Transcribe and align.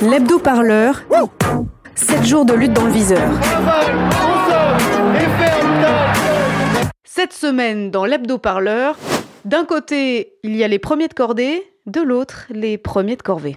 L'hebdo-parleur. 0.00 1.02
7 1.96 2.24
jours 2.24 2.44
de 2.44 2.54
lutte 2.54 2.72
dans 2.74 2.84
le 2.84 2.92
viseur. 2.92 3.28
Cette 7.04 7.32
semaine, 7.32 7.90
dans 7.90 8.04
l'hebdo-parleur, 8.04 8.96
d'un 9.44 9.64
côté, 9.64 10.34
il 10.44 10.54
y 10.54 10.62
a 10.62 10.68
les 10.68 10.78
premiers 10.78 11.08
de 11.08 11.14
cordée, 11.14 11.64
de 11.86 12.00
l'autre, 12.00 12.46
les 12.50 12.78
premiers 12.78 13.16
de 13.16 13.22
corvée. 13.22 13.56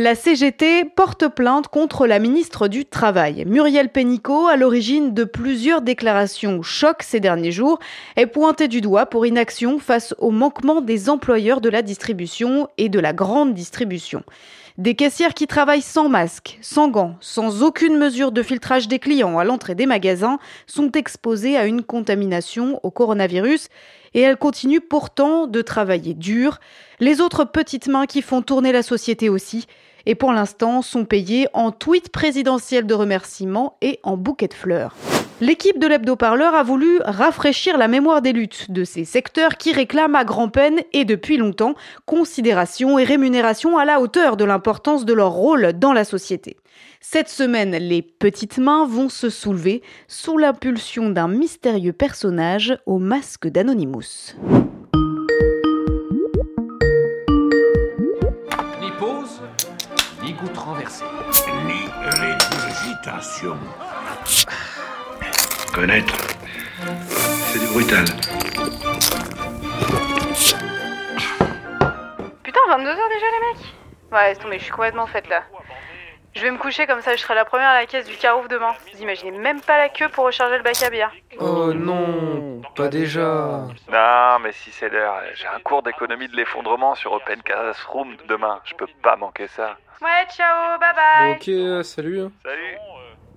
La 0.00 0.14
CGT 0.14 0.84
porte 0.84 1.26
plainte 1.26 1.66
contre 1.66 2.06
la 2.06 2.20
ministre 2.20 2.68
du 2.68 2.84
Travail. 2.84 3.42
Muriel 3.48 3.88
Pénicaud, 3.88 4.46
à 4.46 4.56
l'origine 4.56 5.12
de 5.12 5.24
plusieurs 5.24 5.82
déclarations 5.82 6.62
choc 6.62 7.02
ces 7.02 7.18
derniers 7.18 7.50
jours, 7.50 7.80
est 8.14 8.28
pointée 8.28 8.68
du 8.68 8.80
doigt 8.80 9.06
pour 9.06 9.26
inaction 9.26 9.80
face 9.80 10.14
au 10.18 10.30
manquement 10.30 10.82
des 10.82 11.10
employeurs 11.10 11.60
de 11.60 11.68
la 11.68 11.82
distribution 11.82 12.68
et 12.78 12.88
de 12.88 13.00
la 13.00 13.12
grande 13.12 13.54
distribution. 13.54 14.22
Des 14.78 14.94
caissières 14.94 15.34
qui 15.34 15.48
travaillent 15.48 15.82
sans 15.82 16.08
masque, 16.08 16.58
sans 16.60 16.86
gants, 16.86 17.16
sans 17.18 17.64
aucune 17.64 17.96
mesure 17.96 18.30
de 18.30 18.44
filtrage 18.44 18.86
des 18.86 19.00
clients 19.00 19.36
à 19.36 19.42
l'entrée 19.42 19.74
des 19.74 19.86
magasins 19.86 20.38
sont 20.68 20.92
exposées 20.92 21.56
à 21.56 21.66
une 21.66 21.82
contamination 21.82 22.78
au 22.84 22.92
coronavirus 22.92 23.66
et 24.14 24.20
elles 24.20 24.36
continuent 24.36 24.78
pourtant 24.78 25.48
de 25.48 25.60
travailler 25.60 26.14
dur. 26.14 26.60
Les 27.00 27.20
autres 27.20 27.44
petites 27.44 27.88
mains 27.88 28.06
qui 28.06 28.22
font 28.22 28.42
tourner 28.42 28.70
la 28.70 28.84
société 28.84 29.28
aussi, 29.28 29.66
et 30.06 30.14
pour 30.14 30.32
l'instant 30.32 30.82
sont 30.82 31.04
payées 31.04 31.48
en 31.52 31.70
tweets 31.70 32.10
présidentiels 32.10 32.86
de 32.86 32.94
remerciements 32.94 33.76
et 33.80 34.00
en 34.02 34.16
bouquets 34.16 34.48
de 34.48 34.54
fleurs. 34.54 34.94
L'équipe 35.40 35.78
de 35.78 35.86
l'hebdo-parleur 35.86 36.54
a 36.56 36.64
voulu 36.64 36.98
rafraîchir 37.04 37.78
la 37.78 37.86
mémoire 37.86 38.22
des 38.22 38.32
luttes 38.32 38.72
de 38.72 38.82
ces 38.82 39.04
secteurs 39.04 39.56
qui 39.56 39.72
réclament 39.72 40.16
à 40.16 40.24
grand-peine 40.24 40.80
et 40.92 41.04
depuis 41.04 41.36
longtemps 41.36 41.74
considération 42.06 42.98
et 42.98 43.04
rémunération 43.04 43.78
à 43.78 43.84
la 43.84 44.00
hauteur 44.00 44.36
de 44.36 44.44
l'importance 44.44 45.04
de 45.04 45.12
leur 45.12 45.30
rôle 45.30 45.74
dans 45.74 45.92
la 45.92 46.04
société. 46.04 46.56
Cette 47.00 47.28
semaine, 47.28 47.76
les 47.76 48.02
petites 48.02 48.58
mains 48.58 48.84
vont 48.84 49.08
se 49.08 49.30
soulever 49.30 49.82
sous 50.08 50.38
l'impulsion 50.38 51.10
d'un 51.10 51.28
mystérieux 51.28 51.92
personnage 51.92 52.76
au 52.86 52.98
masque 52.98 53.46
d'Anonymous. 53.46 54.34
Ni 61.64 61.88
régurgitation. 62.02 63.56
Connaître, 65.72 66.14
c'est 67.46 67.60
du 67.60 67.66
brutal. 67.68 68.04
Putain, 72.42 72.60
22h 72.68 72.84
déjà 72.84 73.26
les 73.30 73.40
mecs? 73.46 73.74
Ouais, 74.10 74.28
laisse 74.28 74.38
tomber, 74.38 74.58
je 74.58 74.64
suis 74.64 74.72
complètement 74.72 75.06
faite 75.06 75.28
là. 75.28 75.44
Je 76.34 76.42
vais 76.42 76.50
me 76.50 76.58
coucher 76.58 76.86
comme 76.86 77.00
ça, 77.00 77.16
je 77.16 77.20
serai 77.22 77.34
la 77.34 77.44
première 77.44 77.68
à 77.70 77.74
la 77.80 77.86
caisse 77.86 78.06
du 78.06 78.16
Carouf 78.16 78.46
demain. 78.48 78.72
Vous 78.92 79.02
imaginez 79.02 79.36
même 79.36 79.60
pas 79.60 79.76
la 79.76 79.88
queue 79.88 80.08
pour 80.08 80.24
recharger 80.26 80.56
le 80.58 80.62
bac 80.62 80.80
à 80.82 80.90
bière. 80.90 81.12
Oh 81.40 81.72
non, 81.72 82.62
pas 82.76 82.88
déjà. 82.88 83.66
Non, 83.90 84.38
mais 84.42 84.52
si 84.52 84.70
c'est 84.70 84.88
l'heure, 84.88 85.20
j'ai 85.34 85.46
un 85.48 85.58
cours 85.60 85.82
d'économie 85.82 86.28
de 86.28 86.36
l'effondrement 86.36 86.94
sur 86.94 87.12
Open 87.12 87.42
Classroom 87.42 88.16
demain. 88.28 88.60
Je 88.64 88.74
peux 88.74 88.86
pas 89.02 89.16
manquer 89.16 89.48
ça. 89.48 89.76
Ouais, 90.00 90.26
ciao, 90.30 90.78
bye 90.78 90.94
bye 90.94 91.32
Ok, 91.32 91.48
euh, 91.48 91.82
salut. 91.82 92.20
Salut 92.44 92.76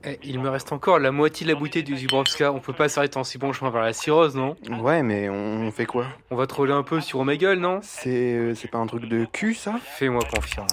Eh, 0.03 0.19
il 0.21 0.39
me 0.39 0.49
reste 0.49 0.71
encore 0.71 0.99
la 0.99 1.11
moitié 1.11 1.47
de 1.47 1.51
la 1.53 1.57
bouteille 1.57 1.83
du 1.83 1.97
Zubrovska. 1.97 2.51
On 2.51 2.59
peut 2.59 2.73
pas 2.73 2.87
s'arrêter 2.87 3.17
en 3.17 3.23
si 3.23 3.39
bon 3.39 3.51
chemin 3.51 3.71
vers 3.71 3.81
la 3.81 3.93
cirrhose, 3.93 4.35
non? 4.35 4.55
Ouais, 4.79 5.01
mais 5.01 5.27
on 5.27 5.71
fait 5.71 5.85
quoi? 5.87 6.05
On 6.29 6.35
va 6.35 6.45
troller 6.45 6.73
un 6.73 6.83
peu 6.83 7.01
sur 7.01 7.19
Omegle, 7.19 7.55
non? 7.55 7.79
C'est 7.81 8.33
euh, 8.35 8.53
c'est 8.53 8.67
pas 8.69 8.77
un 8.77 8.85
truc 8.85 9.05
de 9.05 9.25
cul, 9.25 9.55
ça? 9.55 9.73
Fais-moi 9.97 10.21
confiance. 10.35 10.69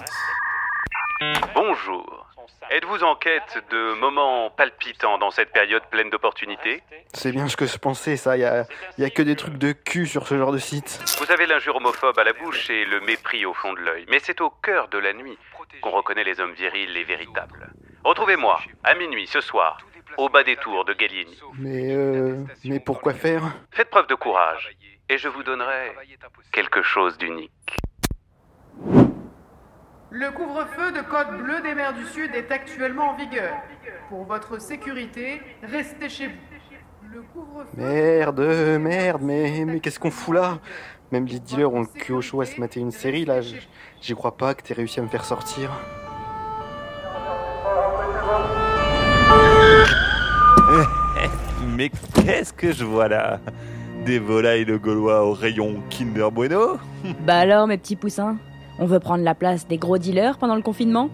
Bonjour. 1.69 2.25
Êtes-vous 2.71 3.03
en 3.03 3.15
quête 3.15 3.63
de 3.69 3.93
moments 3.93 4.49
palpitants 4.49 5.19
dans 5.19 5.29
cette 5.29 5.51
période 5.51 5.83
pleine 5.91 6.09
d'opportunités 6.09 6.81
C'est 7.13 7.31
bien 7.31 7.47
ce 7.47 7.55
que 7.55 7.67
je 7.67 7.77
pensais, 7.77 8.17
ça. 8.17 8.37
Y 8.37 8.43
a, 8.43 8.65
y 8.97 9.03
a 9.03 9.11
que 9.11 9.21
des 9.21 9.35
trucs 9.35 9.59
de 9.59 9.71
cul 9.71 10.07
sur 10.07 10.25
ce 10.27 10.35
genre 10.35 10.51
de 10.51 10.57
site. 10.57 10.99
Vous 11.19 11.31
avez 11.31 11.45
l'injure 11.45 11.75
homophobe 11.75 12.17
à 12.17 12.23
la 12.23 12.33
bouche 12.33 12.71
et 12.71 12.85
le 12.85 13.01
mépris 13.01 13.45
au 13.45 13.53
fond 13.53 13.73
de 13.73 13.81
l'œil, 13.81 14.03
mais 14.09 14.17
c'est 14.17 14.41
au 14.41 14.49
cœur 14.49 14.87
de 14.87 14.97
la 14.97 15.13
nuit 15.13 15.37
qu'on 15.81 15.91
reconnaît 15.91 16.23
les 16.23 16.39
hommes 16.39 16.53
virils 16.53 16.97
et 16.97 17.03
véritables. 17.03 17.71
Retrouvez-moi 18.03 18.59
à 18.83 18.95
minuit 18.95 19.27
ce 19.27 19.39
soir, 19.39 19.77
au 20.17 20.27
bas 20.27 20.43
des 20.43 20.55
tours 20.55 20.85
de 20.85 20.93
Gallieni. 20.93 21.39
Mais 21.59 21.93
euh, 21.93 22.45
mais 22.65 22.79
pourquoi 22.79 23.13
faire? 23.13 23.43
Faites 23.69 23.91
preuve 23.91 24.07
de 24.07 24.15
courage 24.15 24.75
et 25.07 25.19
je 25.19 25.27
vous 25.27 25.43
donnerai 25.43 25.95
quelque 26.51 26.81
chose 26.81 27.15
d'unique. 27.19 27.77
Le 30.11 30.31
couvre-feu 30.31 30.91
de 30.91 31.01
Côte 31.01 31.37
Bleue 31.37 31.61
des 31.61 31.75
mers 31.75 31.93
du 31.93 32.03
Sud 32.05 32.33
est 32.33 32.51
actuellement 32.51 33.11
en 33.11 33.15
vigueur. 33.15 33.53
Pour 34.09 34.23
votre 34.23 34.59
sécurité, 34.59 35.39
restez 35.61 36.09
chez 36.09 36.27
vous. 36.27 36.33
Le 37.13 37.21
couvre-feu... 37.21 37.77
Merde, 37.77 38.39
merde, 38.79 39.21
mais, 39.21 39.65
mais 39.67 39.79
qu'est-ce 39.79 39.99
qu'on 39.99 40.09
fout 40.09 40.33
là 40.33 40.57
Même 41.11 41.27
les 41.27 41.39
dealers 41.39 41.71
ont 41.71 41.81
le 41.81 41.85
cul 41.85 42.13
au 42.13 42.21
chaud 42.21 42.41
à 42.41 42.45
se 42.45 42.59
mater 42.59 42.79
une 42.79 42.89
série, 42.89 43.23
là. 43.23 43.41
J'y 44.01 44.15
crois 44.15 44.35
pas 44.35 44.55
que 44.55 44.63
t'aies 44.63 44.73
réussi 44.73 44.99
à 44.99 45.03
me 45.03 45.09
faire 45.09 45.25
sortir. 45.25 45.69
Mais 51.77 51.91
qu'est-ce 52.15 52.51
que 52.51 52.71
je 52.71 52.83
vois 52.83 53.07
là? 53.07 53.39
Des 54.05 54.17
volailles 54.17 54.65
de 54.65 54.75
Gaulois 54.75 55.23
au 55.23 55.33
rayon 55.33 55.83
Kinder 55.89 56.31
Bueno? 56.31 56.77
Bah 57.21 57.37
alors, 57.37 57.67
mes 57.67 57.77
petits 57.77 57.95
poussins? 57.95 58.37
On 58.79 58.85
veut 58.85 58.99
prendre 58.99 59.23
la 59.23 59.35
place 59.35 59.67
des 59.67 59.77
gros 59.77 59.97
dealers 59.97 60.37
pendant 60.37 60.55
le 60.55 60.61
confinement? 60.61 61.09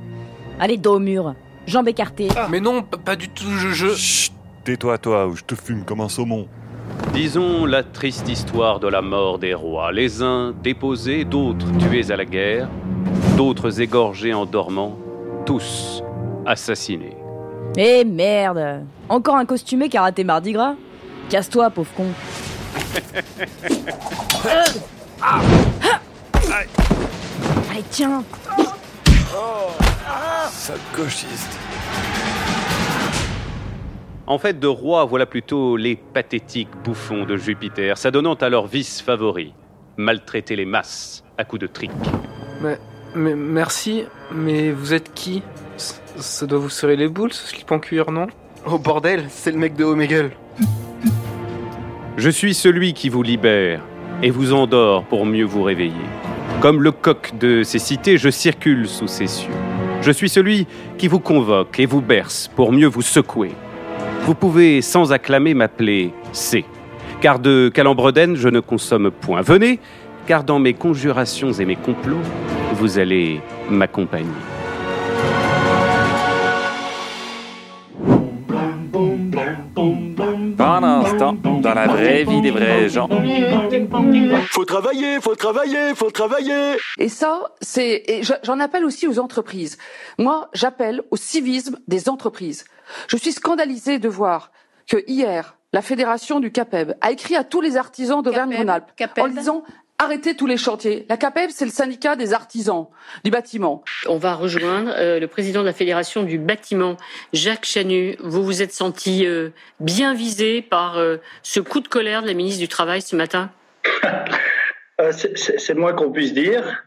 Allez, 0.60 0.78
dos 0.78 0.96
au 0.96 1.00
mur, 1.00 1.34
jambes 1.68 1.88
écartées. 1.88 2.30
Mais 2.50 2.60
non, 2.60 2.84
pas 2.84 3.16
du 3.16 3.30
tout, 3.30 3.50
je... 3.50 3.70
je... 3.70 3.88
Chut 3.96 4.32
Tais-toi 4.66 4.98
toi 4.98 5.28
ou 5.28 5.36
je 5.36 5.44
te 5.44 5.54
fume 5.54 5.84
comme 5.84 6.02
un 6.02 6.10
saumon. 6.10 6.48
Disons 7.14 7.68
la 7.68 7.84
triste 7.84 8.28
histoire 8.28 8.80
de 8.80 8.88
la 8.88 9.04
mort 9.04 9.38
des 9.38 9.54
rois, 9.54 9.92
les 9.92 10.24
uns 10.24 10.56
déposés, 10.64 11.24
d'autres 11.24 11.68
tués 11.78 12.12
à 12.12 12.16
la 12.16 12.26
guerre, 12.26 12.68
d'autres 13.38 13.80
égorgés 13.80 14.34
en 14.34 14.48
dormant, 14.48 14.98
tous 15.46 16.02
assassinés. 16.48 17.16
Eh 17.78 18.04
merde 18.06 18.86
Encore 19.08 19.36
un 19.36 19.46
costumé 19.46 19.88
qui 19.88 19.98
a 19.98 20.02
raté 20.02 20.24
Mardi 20.24 20.52
Gras? 20.52 20.74
Casse-toi, 21.30 21.70
pauvre 21.70 21.92
con. 21.96 22.08
Allez, 27.76 27.84
tiens 27.90 28.24
Sale 30.50 30.80
gauchiste. 30.96 31.60
En 34.28 34.38
fait, 34.38 34.58
de 34.58 34.68
rois, 34.68 35.04
voilà 35.04 35.26
plutôt 35.26 35.76
les 35.76 35.98
pathétiques 35.98 36.70
bouffons 36.86 37.26
de 37.26 37.36
Jupiter, 37.36 37.98
s'adonnant 37.98 38.36
à 38.36 38.48
leur 38.48 38.68
vice 38.68 39.02
favori, 39.02 39.54
maltraiter 39.98 40.56
les 40.56 40.64
masses 40.64 41.26
à 41.38 41.44
coups 41.44 41.64
de 41.64 41.68
trick. 41.68 41.92
Mais, 42.62 42.80
mais 43.14 43.36
merci, 43.36 44.06
mais 44.32 44.72
vous 44.72 44.94
êtes 44.94 45.14
qui? 45.14 45.44
Ça 45.76 46.46
doit 46.46 46.60
vous 46.60 46.70
serrer 46.70 46.96
les 46.96 47.10
boules, 47.10 47.34
ce 47.34 47.46
slip 47.46 47.70
en 47.74 47.80
cuir, 47.80 48.10
non? 48.10 48.28
Oh 48.66 48.80
bordel, 48.80 49.26
c'est 49.28 49.52
le 49.52 49.58
mec 49.58 49.76
de 49.76 49.84
Omegle. 49.84 50.32
Je 52.16 52.30
suis 52.30 52.54
celui 52.54 52.94
qui 52.94 53.10
vous 53.10 53.22
libère 53.22 53.82
et 54.24 54.30
vous 54.30 54.54
endort 54.54 55.04
pour 55.04 55.26
mieux 55.26 55.44
vous 55.44 55.64
réveiller. 55.64 55.92
Comme 56.62 56.82
le 56.82 56.92
coq 56.92 57.34
de 57.40 57.64
ces 57.64 57.80
cités, 57.80 58.18
je 58.18 58.30
circule 58.30 58.88
sous 58.88 59.08
ces 59.08 59.28
cieux. 59.28 59.52
Je 60.02 60.12
suis 60.12 60.30
celui 60.30 60.68
qui 60.98 61.08
vous 61.08 61.20
convoque 61.20 61.80
et 61.80 61.86
vous 61.86 62.02
berce 62.02 62.50
pour 62.56 62.72
mieux 62.72 62.88
vous 62.88 63.02
secouer. 63.02 63.52
Vous 64.24 64.36
pouvez 64.36 64.82
sans 64.82 65.12
acclamer 65.12 65.54
m'appeler 65.54 66.14
C, 66.32 66.66
car 67.22 67.40
de 67.40 67.70
Calembredène 67.74 68.36
je 68.36 68.50
ne 68.50 68.60
consomme 68.60 69.12
point. 69.12 69.42
Venez, 69.42 69.80
car 70.26 70.44
dans 70.44 70.60
mes 70.60 70.74
conjurations 70.74 71.52
et 71.52 71.66
mes 71.66 71.76
complots, 71.76 72.24
vous 72.74 72.98
allez 72.98 73.42
m'accompagner. 73.70 74.55
Dans 81.34 81.74
la 81.74 81.88
vraie 81.88 82.24
vie 82.24 82.42
des 82.42 82.52
vrais 82.52 82.90
gens. 82.90 83.10
Faut 84.52 84.66
travailler, 84.66 85.20
faut 85.22 85.36
travailler, 85.36 85.96
faut 85.96 86.12
travailler. 86.12 86.78
Et 87.00 87.10
ça, 87.10 87.52
c'est, 87.62 88.22
j'en 88.44 88.60
appelle 88.60 88.86
aussi 88.86 89.08
aux 89.08 89.20
entreprises. 89.20 89.78
Moi, 90.18 90.50
j'appelle 90.54 91.02
au 91.12 91.18
civisme 91.18 91.80
des 91.88 92.10
entreprises. 92.10 92.66
Je 93.08 93.18
suis 93.18 93.32
scandalisée 93.32 94.00
de 94.00 94.10
voir 94.10 94.52
que 94.88 94.98
hier, 95.08 95.58
la 95.74 95.82
fédération 95.82 96.40
du 96.40 96.52
CAPEB 96.52 96.94
a 97.02 97.12
écrit 97.12 97.36
à 97.36 97.44
tous 97.44 97.62
les 97.62 97.76
artisans 97.76 98.22
d'Auvergne-Rhône-Alpes 98.22 98.92
en 99.20 99.28
disant 99.28 99.64
arrêtez 99.98 100.36
tous 100.36 100.48
les 100.48 100.58
chantiers. 100.58 101.06
La 101.10 101.18
CAPEB, 101.18 101.50
c'est 101.50 101.66
le 101.66 101.72
syndicat 101.72 102.16
des 102.16 102.34
artisans 102.34 102.88
du 103.24 103.32
bâtiment. 103.32 103.84
On 104.08 104.18
va 104.18 104.34
rejoindre 104.36 104.94
euh, 104.98 105.20
le 105.20 105.28
président 105.28 105.62
de 105.62 105.66
la 105.66 105.74
fédération 105.74 106.24
du 106.24 106.38
bâtiment, 106.38 106.98
Jacques 107.34 107.66
Chanu. 107.66 108.16
Vous 108.20 108.44
vous 108.44 108.62
êtes 108.62 108.74
senti 108.74 109.26
euh, 109.26 109.50
bien 109.80 110.14
visé 110.14 110.62
par 110.62 110.98
euh, 110.98 111.18
ce 111.44 111.60
coup 111.60 111.80
de 111.80 111.88
colère 111.88 112.22
de 112.22 112.28
la 112.28 112.34
ministre 112.34 112.60
du 112.60 112.68
Travail 112.68 113.02
ce 113.02 113.16
matin? 113.16 113.52
C'est- 115.12 115.74
le 115.74 115.80
moins 115.80 115.94
qu'on 115.94 116.12
puisse 116.12 116.34
dire. 116.34 116.84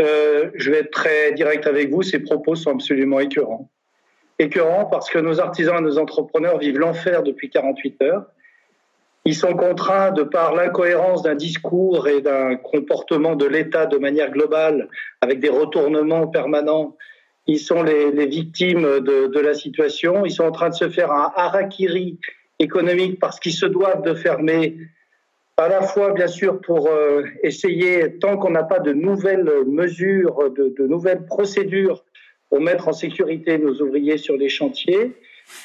Euh, 0.00 0.50
je 0.54 0.70
vais 0.70 0.78
être 0.78 0.92
très 0.92 1.32
direct 1.32 1.66
avec 1.66 1.90
vous, 1.90 2.02
ces 2.02 2.20
propos 2.20 2.54
sont 2.54 2.70
absolument 2.70 3.18
écœurants. 3.20 3.68
Écœurants 4.38 4.84
parce 4.84 5.10
que 5.10 5.18
nos 5.18 5.40
artisans 5.40 5.76
et 5.78 5.80
nos 5.80 5.98
entrepreneurs 5.98 6.58
vivent 6.58 6.78
l'enfer 6.78 7.24
depuis 7.24 7.50
48 7.50 8.02
heures. 8.02 8.26
Ils 9.28 9.34
sont 9.34 9.52
contraints, 9.52 10.10
de 10.10 10.22
par 10.22 10.54
l'incohérence 10.54 11.22
d'un 11.22 11.34
discours 11.34 12.08
et 12.08 12.22
d'un 12.22 12.56
comportement 12.56 13.36
de 13.36 13.44
l'État 13.44 13.84
de 13.84 13.98
manière 13.98 14.30
globale, 14.30 14.88
avec 15.20 15.38
des 15.38 15.50
retournements 15.50 16.28
permanents, 16.28 16.96
ils 17.46 17.58
sont 17.58 17.82
les, 17.82 18.26
victimes 18.26 19.00
de, 19.00 19.26
de 19.26 19.40
la 19.40 19.52
situation. 19.52 20.24
Ils 20.24 20.30
sont 20.30 20.44
en 20.44 20.50
train 20.50 20.70
de 20.70 20.74
se 20.74 20.88
faire 20.88 21.12
un 21.12 21.30
harakiri 21.36 22.18
économique 22.58 23.20
parce 23.20 23.38
qu'ils 23.38 23.52
se 23.52 23.66
doivent 23.66 24.00
de 24.00 24.14
fermer 24.14 24.78
à 25.58 25.68
la 25.68 25.82
fois, 25.82 26.12
bien 26.12 26.28
sûr, 26.28 26.62
pour 26.62 26.88
euh, 26.88 27.22
essayer, 27.42 28.18
tant 28.20 28.38
qu'on 28.38 28.52
n'a 28.52 28.64
pas 28.64 28.78
de 28.78 28.94
nouvelles 28.94 29.50
mesures, 29.66 30.50
de, 30.56 30.74
de 30.74 30.86
nouvelles 30.86 31.26
procédures 31.26 32.02
pour 32.48 32.62
mettre 32.62 32.88
en 32.88 32.94
sécurité 32.94 33.58
nos 33.58 33.78
ouvriers 33.82 34.16
sur 34.16 34.38
les 34.38 34.48
chantiers 34.48 35.12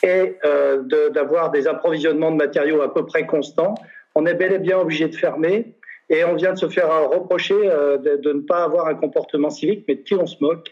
et 0.04 0.38
euh, 0.46 0.82
de- 0.84 1.10
d'avoir 1.10 1.52
des 1.52 1.68
approvisionnements 1.68 2.32
de 2.32 2.38
matériaux 2.38 2.82
à 2.82 2.94
peu 2.94 3.06
près 3.06 3.26
constants, 3.26 3.76
on 4.16 4.26
est 4.26 4.34
bel 4.36 4.54
et 4.54 4.60
bien 4.60 4.80
obligé 4.80 5.08
de 5.08 5.16
fermer 5.16 5.76
et 6.10 6.24
on 6.26 6.36
vient 6.36 6.54
de 6.54 6.58
se 6.58 6.68
faire 6.70 7.10
reprocher 7.10 7.56
euh, 7.58 7.98
de, 7.98 8.18
de 8.18 8.34
ne 8.34 8.42
pas 8.42 8.64
avoir 8.64 8.88
un 8.88 8.96
comportement 8.96 9.50
civique, 9.50 9.86
mais 9.88 9.96
de 9.96 10.02
qui 10.02 10.16
on 10.16 10.26
se 10.26 10.36
moque 10.42 10.68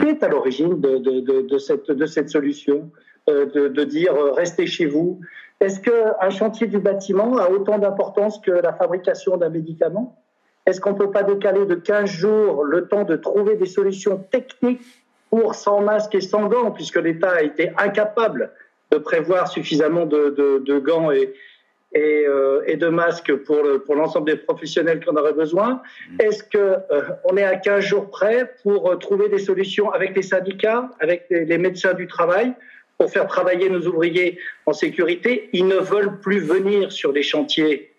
Qui 0.00 0.08
est 0.08 0.22
à 0.22 0.28
l'origine 0.28 0.80
de, 0.80 1.58
cette, 1.58 1.90
de 1.90 2.06
cette 2.06 2.30
solution 2.30 2.90
euh, 3.28 3.46
de, 3.68 3.84
dire 3.84 4.14
restez 4.34 4.66
chez 4.66 4.86
vous. 4.86 5.20
Est-ce 5.60 5.80
qu'un 5.80 6.30
chantier 6.30 6.66
du 6.66 6.78
bâtiment 6.78 7.36
a 7.38 7.48
autant 7.48 7.78
d'importance 7.78 8.38
que 8.40 8.50
la 8.50 8.72
fabrication 8.74 9.36
d'un 9.36 9.48
médicament? 9.48 10.20
Est-ce 10.66 10.80
qu'on 10.80 10.92
ne 10.92 10.98
peut 10.98 11.10
pas 11.10 11.22
décaler 11.22 11.64
de 11.66 11.74
15 11.74 12.06
jours 12.10 12.64
le 12.64 12.88
temps 12.88 13.04
de 13.04 13.16
trouver 13.16 13.56
des 13.56 13.66
solutions 13.66 14.18
techniques 14.30 14.80
sans 15.52 15.80
masque 15.80 16.14
et 16.14 16.20
sans 16.20 16.46
gants, 16.48 16.70
puisque 16.70 16.96
l'État 16.96 17.30
a 17.30 17.42
été 17.42 17.70
incapable 17.78 18.50
de 18.92 18.98
prévoir 18.98 19.48
suffisamment 19.48 20.06
de, 20.06 20.78
gants 20.78 21.10
euh, 21.10 22.62
et 22.66 22.76
de 22.76 22.88
masques 22.88 23.34
pour, 23.44 23.62
le- 23.62 23.78
pour 23.80 23.94
l'ensemble 23.94 24.26
des 24.30 24.36
professionnels 24.36 25.04
qu'on 25.04 25.16
aurait 25.16 25.32
besoin 25.32 25.80
Est-ce 26.20 26.42
qu'on 26.42 27.36
est 27.36 27.44
à 27.44 27.56
15 27.56 27.84
jours 27.84 28.10
près 28.10 28.52
pour 28.62 28.90
euh, 28.90 28.96
trouver 28.96 29.28
des 29.28 29.38
solutions 29.38 29.90
avec 29.92 30.14
les 30.16 30.22
syndicats, 30.22 30.88
avec 31.00 31.26
les, 31.30 31.44
les 31.44 31.58
médecins 31.58 31.94
du 31.94 32.06
travail, 32.06 32.52
pour 32.98 33.10
faire 33.10 33.26
travailler 33.26 33.68
nos 33.70 33.86
ouvriers 33.86 34.38
en 34.66 34.72
sécurité? 34.72 35.48
Ils 35.52 35.66
ne 35.66 35.76
veulent 35.76 36.18
plus 36.20 36.40
venir 36.40 36.92
sur 36.92 37.12
les 37.12 37.22
chantiers. 37.22 37.90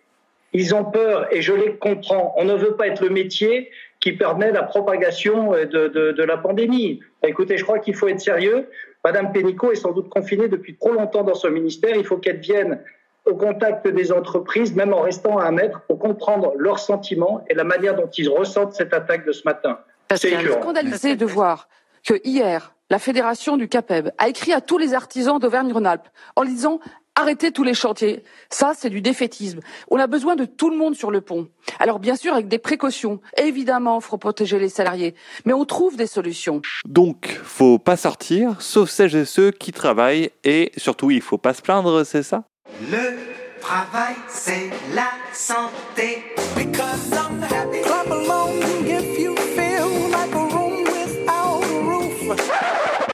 Ils 0.54 0.74
ont 0.74 0.86
peur 0.86 1.28
et 1.34 1.42
je 1.42 1.54
les 1.54 1.76
comprends. 1.76 2.34
On 2.38 2.46
ne 2.46 2.54
veut 2.56 2.76
pas 2.76 2.88
être 2.88 3.02
le 3.04 3.10
métier 3.10 3.70
qui 4.00 4.12
permet 4.14 4.52
la 4.52 4.64
propagation 4.64 5.54
euh, 5.54 5.66
de, 5.66 5.88
de- 5.88 6.12
de 6.12 6.24
la 6.24 6.38
pandémie. 6.38 7.02
Écoutez, 7.24 7.58
je 7.58 7.64
crois 7.64 7.80
qu'il 7.80 7.96
faut 7.96 8.08
être 8.08 8.20
sérieux. 8.22 8.70
Madame 9.04 9.32
Pénicaud 9.32 9.72
est 9.72 9.76
sans 9.76 9.92
doute 9.92 10.10
confinée 10.10 10.48
depuis 10.48 10.76
trop 10.76 10.92
longtemps 10.94 11.24
dans 11.24 11.36
son 11.36 11.50
ministère. 11.52 11.96
Il 11.96 12.06
faut 12.06 12.18
qu'elle 12.18 12.40
vienne 12.40 12.82
au 13.26 13.36
contact 13.36 13.88
des 13.88 14.12
entreprises, 14.12 14.76
même 14.76 14.94
en 14.94 15.02
restant 15.02 15.38
à 15.40 15.46
un 15.46 15.52
mètre, 15.52 15.82
pour 15.88 15.98
comprendre 15.98 16.54
leurs 16.58 16.78
sentiments 16.80 17.44
et 17.50 17.56
la 17.56 17.64
manière 17.64 17.96
dont 17.96 18.08
ils 18.16 18.30
ressentent 18.30 18.74
cette 18.74 18.94
attaque 18.94 19.26
de 19.26 19.32
ce 19.32 19.42
matin. 19.46 19.80
C'est 20.12 20.30
Je 20.30 20.36
suis 20.36 20.46
écœurant. 20.46 20.62
scandalisé 20.62 21.16
de 21.16 21.26
voir 21.26 21.68
que 22.08 22.14
hier, 22.24 22.76
la 22.92 23.00
fédération 23.00 23.58
du 23.58 23.68
CAPEB 23.68 24.12
a 24.20 24.28
écrit 24.30 24.54
à 24.54 24.62
tous 24.62 24.78
les 24.78 24.94
artisans 24.94 25.40
d'Auvergne-Rhône-Alpes 25.40 26.08
en 26.36 26.44
disant 26.46 26.80
arrêtez 27.16 27.52
tous 27.52 27.64
les 27.64 27.74
chantiers. 27.74 28.24
Ça, 28.50 28.74
c'est 28.78 28.90
du 28.90 29.02
défaitisme. 29.02 29.60
On 29.90 29.98
a 29.98 30.08
besoin 30.08 30.36
de 30.36 30.46
tout 30.46 30.70
le 30.70 30.78
monde 30.78 30.96
sur 30.96 31.12
le 31.12 31.22
pont. 31.22 31.48
Alors 31.80 32.00
bien 32.00 32.16
sûr, 32.16 32.34
avec 32.34 32.48
des 32.48 32.60
précautions. 32.60 33.20
Évidemment, 33.38 34.00
il 34.00 34.04
faut 34.04 34.18
protéger 34.18 34.60
les 34.60 34.70
salariés. 34.70 35.16
Mais 35.46 35.54
on 35.54 35.66
trouve 35.66 35.98
des 35.98 36.08
solutions. 36.08 36.62
Donc, 36.86 37.40
faut 37.44 37.80
pas 37.80 37.98
sortir, 37.98 38.62
sauf 38.62 38.90
celles 38.90 39.16
et 39.16 39.26
ceux 39.26 39.52
qui 39.52 39.72
travaillent, 39.72 40.32
et 40.44 40.72
surtout, 40.78 41.12
il 41.12 41.22
faut 41.22 41.38
pas 41.38 41.54
se 41.54 41.62
plaindre, 41.62 42.04
c'est 42.04 42.24
ça? 42.24 42.44
Le 42.92 43.18
travail, 43.62 44.16
c'est 44.28 44.70
la 44.94 45.10
santé. 45.34 46.24
Because 46.56 47.12
I'm 47.12 47.44
happy. 47.44 48.45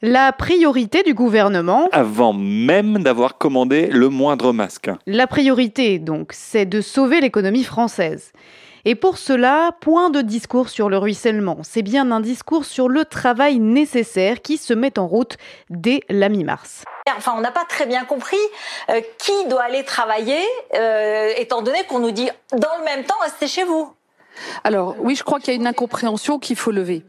La 0.03 0.31
priorité 0.31 1.03
du 1.03 1.13
gouvernement, 1.13 1.87
Avant 1.91 2.33
même 2.33 3.03
d'avoir 3.03 3.37
commandé 3.37 3.85
le 3.85 4.09
moindre 4.09 4.51
masque. 4.51 4.89
la 5.05 5.27
priorité 5.27 5.99
donc, 5.99 6.31
c'est 6.33 6.65
de 6.65 6.81
sauver 6.81 7.21
l'économie 7.21 7.63
française. 7.63 8.31
Et 8.83 8.95
pour 8.95 9.19
cela, 9.19 9.73
point 9.79 10.09
de 10.09 10.21
discours 10.21 10.69
sur 10.69 10.89
le 10.89 10.97
ruissellement, 10.97 11.59
c'est 11.61 11.83
bien 11.83 12.09
un 12.09 12.19
discours 12.19 12.65
sur 12.65 12.89
le 12.89 13.05
travail 13.05 13.59
nécessaire 13.59 14.41
qui 14.41 14.57
se 14.57 14.73
met 14.73 14.97
en 14.97 15.05
route 15.05 15.37
dès 15.69 15.99
la 16.09 16.29
mi-mars. 16.29 16.83
Enfin, 17.15 17.33
on 17.37 17.41
n'a 17.41 17.51
pas 17.51 17.65
très 17.69 17.85
bien 17.85 18.03
compris 18.03 18.37
euh, 18.89 19.01
qui 19.19 19.47
doit 19.49 19.61
aller 19.61 19.83
travailler, 19.83 20.41
euh, 20.75 21.29
étant 21.37 21.61
donné 21.61 21.77
qu'on 21.87 21.99
nous 21.99 22.09
dit 22.09 22.27
dans 22.53 22.75
le 22.79 22.85
même 22.85 23.03
temps 23.03 23.19
restez 23.21 23.45
chez 23.45 23.65
vous. 23.65 23.93
Alors 24.63 24.95
oui, 24.99 25.15
je 25.15 25.23
crois 25.23 25.39
qu'il 25.39 25.53
y 25.53 25.57
a 25.57 25.59
une 25.59 25.67
incompréhension 25.67 26.39
qu'il 26.39 26.55
faut 26.55 26.71
lever. 26.71 27.03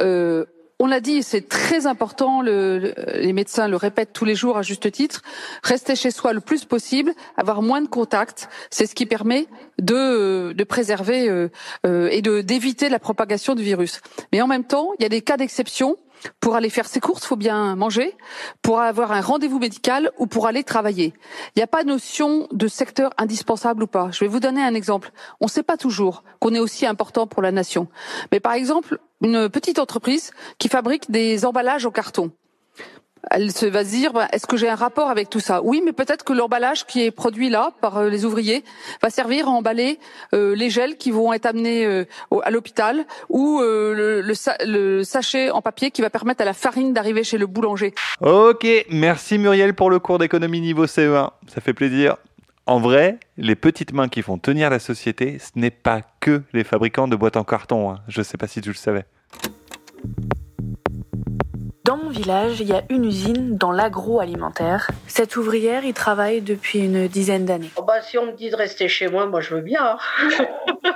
Euh, 0.00 0.46
on 0.82 0.86
l'a 0.86 1.00
dit, 1.00 1.22
c'est 1.22 1.48
très 1.48 1.86
important. 1.86 2.40
Le, 2.42 2.78
le- 2.78 2.94
les 3.20 3.32
médecins 3.32 3.68
le 3.68 3.76
répètent 3.76 4.12
tous 4.12 4.24
les 4.24 4.34
jours 4.34 4.56
à 4.56 4.62
juste 4.62 4.90
titre. 4.90 5.20
Rester 5.62 5.94
chez 5.94 6.10
soi 6.10 6.32
le 6.32 6.40
plus 6.40 6.64
possible, 6.64 7.12
avoir 7.36 7.60
moins 7.62 7.82
de 7.82 7.86
contacts, 7.86 8.48
c'est 8.70 8.86
ce 8.86 8.94
qui 8.94 9.06
permet 9.06 9.46
de, 9.78 10.52
de 10.56 10.64
préserver 10.64 11.28
euh, 11.28 11.48
euh, 11.86 12.08
et 12.10 12.22
d'éviter 12.22 12.88
la 12.88 12.98
propagation 12.98 13.54
du 13.54 13.62
virus. 13.62 14.00
Mais 14.32 14.40
en 14.42 14.46
même 14.48 14.64
temps, 14.64 14.90
il 14.98 15.02
y 15.02 15.06
a 15.06 15.10
des 15.10 15.20
cas 15.22 15.36
d'exception. 15.36 15.96
Pour 16.38 16.54
aller 16.54 16.68
faire 16.68 16.86
ses 16.86 17.00
courses, 17.00 17.24
faut 17.24 17.34
bien 17.36 17.76
manger. 17.76 18.14
Pour 18.60 18.80
avoir 18.80 19.12
un 19.12 19.22
rendez-vous 19.22 19.58
médical 19.58 20.10
ou 20.18 20.26
pour 20.26 20.46
aller 20.46 20.64
travailler. 20.64 21.14
Il 21.56 21.58
n'y 21.58 21.62
a 21.62 21.66
pas 21.66 21.82
notion 21.82 22.46
de 22.52 22.68
secteur 22.68 23.10
indispensable 23.16 23.84
ou 23.84 23.86
pas. 23.86 24.10
Je 24.12 24.20
vais 24.20 24.28
vous 24.28 24.38
donner 24.40 24.62
un 24.62 24.74
exemple. 24.74 25.12
On 25.40 25.46
ne 25.46 25.50
sait 25.50 25.62
pas 25.62 25.78
toujours 25.78 26.22
qu'on 26.38 26.52
est 26.52 26.58
aussi 26.58 26.84
important 26.84 27.26
pour 27.26 27.40
la 27.40 27.52
nation. 27.52 27.88
Mais 28.32 28.40
par 28.40 28.52
exemple, 28.52 28.98
une 29.22 29.48
petite 29.48 29.78
entreprise 29.78 30.32
qui 30.58 30.68
fabrique 30.68 31.10
des 31.10 31.44
emballages 31.44 31.86
en 31.86 31.90
carton. 31.90 32.30
Elle 33.30 33.52
se 33.52 33.66
va 33.66 33.84
se 33.84 33.90
dire, 33.90 34.12
bah, 34.12 34.28
est-ce 34.32 34.46
que 34.46 34.56
j'ai 34.56 34.68
un 34.68 34.74
rapport 34.74 35.10
avec 35.10 35.28
tout 35.28 35.40
ça? 35.40 35.60
Oui, 35.62 35.82
mais 35.84 35.92
peut-être 35.92 36.24
que 36.24 36.32
l'emballage 36.32 36.86
qui 36.86 37.04
est 37.04 37.10
produit 37.10 37.50
là 37.50 37.72
par 37.82 37.98
euh, 37.98 38.08
les 38.08 38.24
ouvriers 38.24 38.64
va 39.02 39.10
servir 39.10 39.46
à 39.46 39.50
emballer 39.50 39.98
euh, 40.34 40.54
les 40.54 40.70
gels 40.70 40.96
qui 40.96 41.10
vont 41.10 41.32
être 41.32 41.44
amenés 41.44 41.84
euh, 41.84 42.04
à 42.42 42.50
l'hôpital 42.50 43.04
ou 43.28 43.60
le, 43.60 44.22
le 44.22 45.04
sachet 45.04 45.50
en 45.50 45.60
papier 45.60 45.90
qui 45.90 46.00
va 46.00 46.08
permettre 46.08 46.40
à 46.40 46.44
la 46.44 46.54
farine 46.54 46.94
d'arriver 46.94 47.24
chez 47.24 47.36
le 47.36 47.46
boulanger. 47.46 47.94
Ok, 48.20 48.66
merci 48.90 49.38
Muriel 49.38 49.74
pour 49.74 49.90
le 49.90 49.98
cours 49.98 50.18
d'économie 50.18 50.60
niveau 50.60 50.86
CE1. 50.86 51.30
Ça 51.46 51.60
fait 51.60 51.74
plaisir. 51.74 52.16
En 52.70 52.78
vrai, 52.78 53.18
les 53.36 53.56
petites 53.56 53.92
mains 53.92 54.06
qui 54.08 54.22
font 54.22 54.38
tenir 54.38 54.70
la 54.70 54.78
société, 54.78 55.40
ce 55.40 55.50
n'est 55.56 55.72
pas 55.72 56.02
que 56.20 56.42
les 56.52 56.62
fabricants 56.62 57.08
de 57.08 57.16
boîtes 57.16 57.36
en 57.36 57.42
carton. 57.42 57.90
hein. 57.90 57.96
Je 58.06 58.22
sais 58.22 58.38
pas 58.38 58.46
si 58.46 58.60
tu 58.60 58.68
le 58.68 58.76
savais. 58.76 59.06
Dans 61.84 61.96
mon 61.96 62.10
village, 62.10 62.60
il 62.60 62.68
y 62.68 62.72
a 62.72 62.84
une 62.88 63.06
usine 63.06 63.56
dans 63.56 63.72
l'agroalimentaire. 63.72 64.88
Cette 65.08 65.36
ouvrière 65.36 65.84
y 65.84 65.92
travaille 65.92 66.42
depuis 66.42 66.78
une 66.78 67.08
dizaine 67.08 67.44
d'années. 67.44 67.70
Oh 67.74 67.82
bah, 67.82 68.02
si 68.02 68.16
on 68.18 68.26
me 68.26 68.32
dit 68.36 68.50
de 68.50 68.54
rester 68.56 68.86
chez 68.88 69.08
moi, 69.08 69.26
moi 69.26 69.40
je 69.40 69.52
veux 69.56 69.62
bien. 69.62 69.98
hein. 69.98 69.98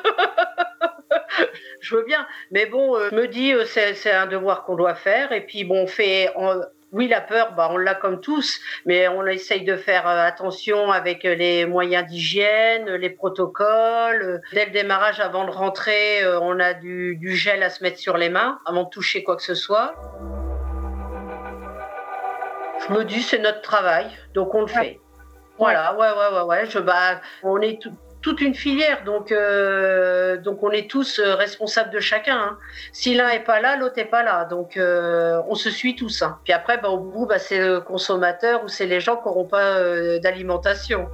je 1.80 1.96
veux 1.96 2.04
bien. 2.04 2.24
Mais 2.52 2.66
bon, 2.66 2.94
euh, 2.94 3.08
je 3.10 3.16
me 3.16 3.26
dis, 3.26 3.52
euh, 3.52 3.64
c'est 3.64 3.94
c'est 3.94 4.12
un 4.12 4.26
devoir 4.28 4.62
qu'on 4.62 4.76
doit 4.76 4.94
faire. 4.94 5.32
Et 5.32 5.44
puis 5.44 5.64
bon, 5.64 5.82
on 5.82 5.86
fait. 5.88 6.30
on- 6.36 6.60
oui, 6.94 7.08
la 7.08 7.20
peur, 7.20 7.54
bah, 7.56 7.68
on 7.72 7.76
l'a 7.76 7.94
comme 7.96 8.20
tous, 8.20 8.60
mais 8.86 9.08
on 9.08 9.26
essaye 9.26 9.64
de 9.64 9.76
faire 9.76 10.06
euh, 10.08 10.22
attention 10.24 10.92
avec 10.92 11.24
euh, 11.24 11.34
les 11.34 11.66
moyens 11.66 12.06
d'hygiène, 12.06 12.88
les 12.94 13.10
protocoles. 13.10 14.40
Dès 14.52 14.66
le 14.66 14.70
démarrage, 14.70 15.18
avant 15.18 15.44
de 15.44 15.50
rentrer, 15.50 16.22
euh, 16.22 16.38
on 16.40 16.60
a 16.60 16.72
du, 16.72 17.16
du 17.16 17.34
gel 17.34 17.64
à 17.64 17.70
se 17.70 17.82
mettre 17.82 17.98
sur 17.98 18.16
les 18.16 18.28
mains 18.28 18.60
avant 18.64 18.84
de 18.84 18.90
toucher 18.90 19.24
quoi 19.24 19.34
que 19.34 19.42
ce 19.42 19.54
soit. 19.56 19.94
Je 22.86 22.92
me 22.94 23.02
dis, 23.04 23.22
c'est 23.22 23.38
notre 23.40 23.60
travail, 23.62 24.06
donc 24.34 24.54
on 24.54 24.60
le 24.60 24.66
fait. 24.68 25.00
Voilà, 25.58 25.96
ouais, 25.96 26.08
ouais, 26.10 26.36
ouais, 26.38 26.42
ouais. 26.42 26.66
Je, 26.66 26.78
bah, 26.78 27.20
on 27.42 27.60
est 27.60 27.80
tout- 27.82 27.96
toute 28.24 28.40
une 28.40 28.54
filière, 28.54 29.04
donc, 29.04 29.30
euh, 29.32 30.38
on 30.62 30.70
est 30.70 30.88
tous 30.90 31.18
euh, 31.18 31.34
responsables 31.34 31.90
de 31.90 32.00
chacun. 32.00 32.38
hein. 32.38 32.58
Si 32.90 33.14
l'un 33.14 33.28
est 33.28 33.44
pas 33.44 33.60
là, 33.60 33.76
l'autre 33.76 33.98
est 33.98 34.06
pas 34.06 34.22
là, 34.22 34.46
donc 34.46 34.78
euh, 34.78 35.42
on 35.46 35.54
se 35.54 35.68
suit 35.68 35.94
tous. 35.94 36.22
hein. 36.22 36.38
Puis 36.42 36.54
après, 36.54 36.78
bah, 36.78 36.88
au 36.88 36.96
bout, 36.96 37.26
bah, 37.26 37.38
c'est 37.38 37.58
le 37.58 37.80
consommateur 37.82 38.64
ou 38.64 38.68
c'est 38.68 38.86
les 38.86 38.98
gens 38.98 39.16
qui 39.18 39.26
n'auront 39.28 39.44
pas 39.44 39.78
d'alimentation. 40.20 41.06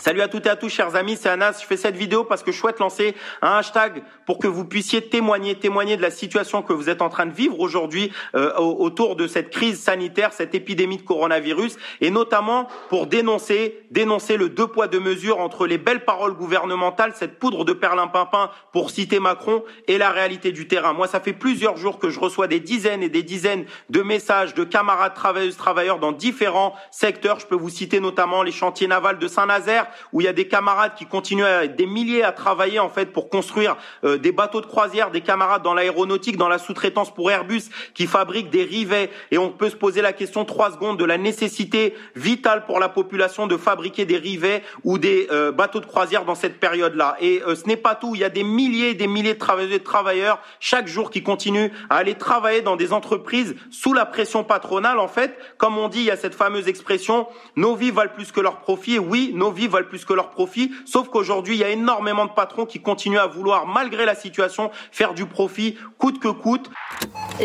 Salut 0.00 0.22
à 0.22 0.28
toutes 0.28 0.46
et 0.46 0.48
à 0.48 0.56
tous, 0.56 0.70
chers 0.70 0.96
amis, 0.96 1.18
c'est 1.20 1.28
Anas. 1.28 1.58
Je 1.60 1.66
fais 1.66 1.76
cette 1.76 1.94
vidéo 1.94 2.24
parce 2.24 2.42
que 2.42 2.52
je 2.52 2.56
souhaite 2.58 2.78
lancer 2.78 3.14
un 3.42 3.58
hashtag 3.58 4.02
pour 4.24 4.38
que 4.38 4.46
vous 4.46 4.64
puissiez 4.64 5.02
témoigner, 5.02 5.56
témoigner 5.56 5.98
de 5.98 6.02
la 6.02 6.10
situation 6.10 6.62
que 6.62 6.72
vous 6.72 6.88
êtes 6.88 7.02
en 7.02 7.10
train 7.10 7.26
de 7.26 7.34
vivre 7.34 7.60
aujourd'hui 7.60 8.10
euh, 8.34 8.54
autour 8.56 9.14
de 9.14 9.26
cette 9.26 9.50
crise 9.50 9.78
sanitaire, 9.78 10.32
cette 10.32 10.54
épidémie 10.54 10.96
de 10.96 11.02
coronavirus, 11.02 11.76
et 12.00 12.10
notamment 12.10 12.66
pour 12.88 13.08
dénoncer, 13.08 13.84
dénoncer 13.90 14.38
le 14.38 14.48
deux 14.48 14.66
poids 14.66 14.88
deux 14.88 15.00
mesures 15.00 15.38
entre 15.38 15.66
les 15.66 15.76
belles 15.76 16.06
paroles 16.06 16.32
gouvernementales, 16.32 17.12
cette 17.14 17.38
poudre 17.38 17.66
de 17.66 17.74
perlimpinpin 17.74 18.50
pour 18.72 18.88
citer 18.88 19.20
Macron, 19.20 19.62
et 19.86 19.98
la 19.98 20.08
réalité 20.08 20.50
du 20.50 20.66
terrain. 20.66 20.94
Moi, 20.94 21.08
ça 21.08 21.20
fait 21.20 21.34
plusieurs 21.34 21.76
jours 21.76 21.98
que 21.98 22.08
je 22.08 22.20
reçois 22.20 22.46
des 22.46 22.60
dizaines 22.60 23.02
et 23.02 23.10
des 23.10 23.22
dizaines 23.22 23.66
de 23.90 24.00
messages 24.00 24.54
de 24.54 24.64
camarades 24.64 25.12
travailleuses, 25.12 25.58
travailleurs 25.58 25.98
dans 25.98 26.12
différents 26.12 26.74
secteurs. 26.90 27.38
Je 27.38 27.46
peux 27.46 27.54
vous 27.54 27.68
citer 27.68 28.00
notamment 28.00 28.42
les 28.42 28.52
chantiers 28.52 28.86
navals 28.86 29.18
de 29.18 29.28
Saint-Nazaire, 29.28 29.88
où 30.12 30.20
il 30.20 30.24
y 30.24 30.28
a 30.28 30.32
des 30.32 30.48
camarades 30.48 30.94
qui 30.94 31.06
continuent 31.06 31.44
à, 31.44 31.66
des 31.66 31.86
milliers 31.86 32.22
à 32.22 32.32
travailler 32.32 32.78
en 32.78 32.88
fait 32.88 33.06
pour 33.06 33.28
construire 33.28 33.76
euh, 34.04 34.18
des 34.18 34.32
bateaux 34.32 34.60
de 34.60 34.66
croisière, 34.66 35.10
des 35.10 35.20
camarades 35.20 35.62
dans 35.62 35.74
l'aéronautique, 35.74 36.36
dans 36.36 36.48
la 36.48 36.58
sous-traitance 36.58 37.12
pour 37.14 37.30
Airbus 37.30 37.62
qui 37.94 38.06
fabriquent 38.06 38.50
des 38.50 38.64
rivets 38.64 39.10
et 39.30 39.38
on 39.38 39.50
peut 39.50 39.70
se 39.70 39.76
poser 39.76 40.02
la 40.02 40.12
question 40.12 40.44
trois 40.44 40.72
secondes 40.72 40.98
de 40.98 41.04
la 41.04 41.18
nécessité 41.18 41.94
vitale 42.16 42.66
pour 42.66 42.80
la 42.80 42.88
population 42.88 43.46
de 43.46 43.56
fabriquer 43.56 44.04
des 44.04 44.16
rivets 44.16 44.62
ou 44.84 44.98
des 44.98 45.28
euh, 45.30 45.52
bateaux 45.52 45.80
de 45.80 45.86
croisière 45.86 46.24
dans 46.24 46.34
cette 46.34 46.58
période-là. 46.60 47.16
Et 47.20 47.42
euh, 47.46 47.54
ce 47.54 47.66
n'est 47.66 47.76
pas 47.76 47.94
tout, 47.94 48.14
il 48.14 48.20
y 48.20 48.24
a 48.24 48.28
des 48.28 48.44
milliers 48.44 48.90
et 48.90 48.94
des 48.94 49.06
milliers 49.06 49.34
de 49.34 49.38
travailleurs, 49.38 49.78
de 49.78 49.84
travailleurs 49.84 50.40
chaque 50.58 50.86
jour 50.86 51.10
qui 51.10 51.22
continuent 51.22 51.70
à 51.88 51.96
aller 51.96 52.14
travailler 52.14 52.62
dans 52.62 52.76
des 52.76 52.92
entreprises 52.92 53.54
sous 53.70 53.92
la 53.92 54.06
pression 54.06 54.44
patronale 54.44 54.98
en 54.98 55.08
fait. 55.08 55.36
Comme 55.58 55.78
on 55.78 55.88
dit, 55.88 56.00
il 56.00 56.04
y 56.06 56.10
a 56.10 56.16
cette 56.16 56.34
fameuse 56.34 56.68
expression 56.68 57.26
nos 57.56 57.74
vies 57.74 57.90
valent 57.90 58.12
plus 58.14 58.32
que 58.32 58.40
leurs 58.40 58.60
profits 58.60 58.98
oui, 58.98 59.32
nos 59.34 59.50
vies 59.50 59.68
valent 59.68 59.79
plus 59.88 60.04
que 60.04 60.12
leur 60.12 60.30
profit. 60.30 60.72
Sauf 60.84 61.08
qu'aujourd'hui, 61.08 61.56
il 61.56 61.60
y 61.60 61.64
a 61.64 61.70
énormément 61.70 62.26
de 62.26 62.32
patrons 62.32 62.66
qui 62.66 62.80
continuent 62.80 63.18
à 63.18 63.26
vouloir, 63.26 63.66
malgré 63.66 64.04
la 64.04 64.14
situation, 64.14 64.70
faire 64.92 65.14
du 65.14 65.26
profit 65.26 65.76
coûte 65.98 66.20
que 66.20 66.28
coûte. 66.28 66.70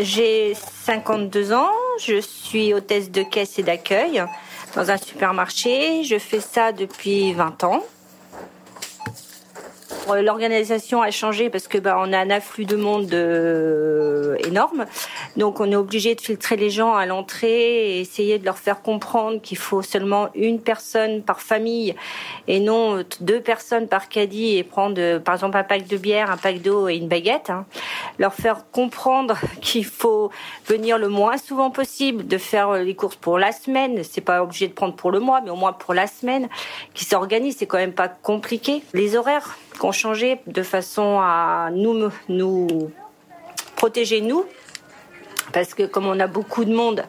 J'ai 0.00 0.54
52 0.54 1.52
ans, 1.52 1.70
je 2.00 2.20
suis 2.20 2.74
hôtesse 2.74 3.10
de 3.10 3.22
caisse 3.22 3.58
et 3.58 3.62
d'accueil 3.62 4.24
dans 4.74 4.90
un 4.90 4.96
supermarché. 4.96 6.04
Je 6.04 6.18
fais 6.18 6.40
ça 6.40 6.72
depuis 6.72 7.32
20 7.32 7.64
ans. 7.64 7.82
L'organisation 10.14 11.02
a 11.02 11.10
changé 11.10 11.50
parce 11.50 11.66
que 11.68 11.78
bah, 11.78 11.96
on 11.98 12.12
a 12.12 12.18
un 12.18 12.30
afflux 12.30 12.64
de 12.64 12.76
monde 12.76 13.12
euh, 13.12 14.36
énorme, 14.46 14.86
donc 15.36 15.60
on 15.60 15.70
est 15.70 15.76
obligé 15.76 16.14
de 16.14 16.20
filtrer 16.20 16.56
les 16.56 16.70
gens 16.70 16.94
à 16.94 17.06
l'entrée 17.06 17.96
et 17.96 18.00
essayer 18.00 18.38
de 18.38 18.44
leur 18.44 18.58
faire 18.58 18.82
comprendre 18.82 19.40
qu'il 19.40 19.58
faut 19.58 19.82
seulement 19.82 20.28
une 20.34 20.60
personne 20.60 21.22
par 21.22 21.40
famille 21.40 21.94
et 22.46 22.60
non 22.60 23.02
deux 23.20 23.40
personnes 23.40 23.88
par 23.88 24.08
caddie 24.08 24.56
et 24.56 24.62
prendre 24.62 24.96
euh, 24.98 25.18
par 25.18 25.34
exemple 25.34 25.56
un 25.56 25.64
pack 25.64 25.86
de 25.86 25.96
bière, 25.96 26.30
un 26.30 26.36
pack 26.36 26.62
d'eau 26.62 26.88
et 26.88 26.96
une 26.96 27.08
baguette. 27.08 27.50
hein. 27.50 27.66
Leur 28.18 28.34
faire 28.34 28.70
comprendre 28.70 29.36
qu'il 29.60 29.84
faut 29.84 30.30
venir 30.66 30.98
le 30.98 31.08
moins 31.08 31.36
souvent 31.36 31.70
possible, 31.70 32.26
de 32.26 32.38
faire 32.38 32.70
euh, 32.70 32.82
les 32.82 32.94
courses 32.94 33.16
pour 33.16 33.38
la 33.38 33.52
semaine. 33.52 34.02
C'est 34.04 34.20
pas 34.20 34.42
obligé 34.42 34.68
de 34.68 34.72
prendre 34.72 34.94
pour 34.94 35.10
le 35.10 35.20
mois, 35.20 35.40
mais 35.40 35.50
au 35.50 35.56
moins 35.56 35.72
pour 35.72 35.94
la 35.94 36.06
semaine. 36.06 36.48
Qui 36.94 37.04
s'organise, 37.04 37.56
c'est 37.58 37.66
quand 37.66 37.78
même 37.78 37.92
pas 37.92 38.08
compliqué. 38.08 38.82
Les 38.94 39.16
horaires 39.16 39.56
qu'on 39.78 39.92
changé 39.92 40.40
de 40.46 40.62
façon 40.62 41.18
à 41.20 41.70
nous 41.72 42.10
nous 42.28 42.90
protéger 43.76 44.20
nous 44.20 44.44
parce 45.52 45.74
que 45.74 45.84
comme 45.84 46.06
on 46.06 46.18
a 46.18 46.26
beaucoup 46.26 46.64
de 46.64 46.74
monde 46.74 47.04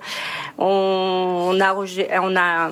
on, 0.58 1.58
a 1.62 1.76
on 2.22 2.36
a 2.36 2.72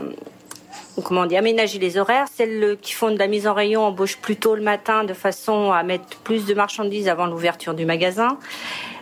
comment 1.03 1.21
on 1.21 1.25
dit, 1.25 1.35
les 1.79 1.97
horaires. 1.97 2.27
Celles 2.33 2.77
qui 2.81 2.93
font 2.93 3.11
de 3.11 3.19
la 3.19 3.27
mise 3.27 3.47
en 3.47 3.53
rayon 3.53 3.83
embauchent 3.83 4.17
plus 4.17 4.37
tôt 4.37 4.55
le 4.55 4.61
matin 4.61 5.03
de 5.03 5.13
façon 5.13 5.71
à 5.71 5.83
mettre 5.83 6.17
plus 6.23 6.45
de 6.45 6.53
marchandises 6.53 7.07
avant 7.07 7.27
l'ouverture 7.27 7.73
du 7.73 7.85
magasin. 7.85 8.37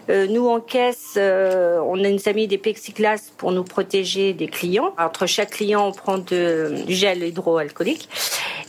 Euh, 0.09 0.27
nous, 0.27 0.47
en 0.47 0.59
caisse, 0.59 1.13
euh, 1.15 1.79
on 1.85 2.03
a 2.03 2.07
une 2.09 2.19
mis 2.35 2.47
des 2.47 2.57
plexiglas 2.57 3.31
pour 3.37 3.53
nous 3.53 3.63
protéger 3.63 4.33
des 4.33 4.47
clients. 4.47 4.93
Entre 4.97 5.25
chaque 5.27 5.51
client, 5.51 5.87
on 5.87 5.91
prend 5.93 6.17
du 6.17 6.35
gel 6.89 7.23
hydroalcoolique. 7.23 8.09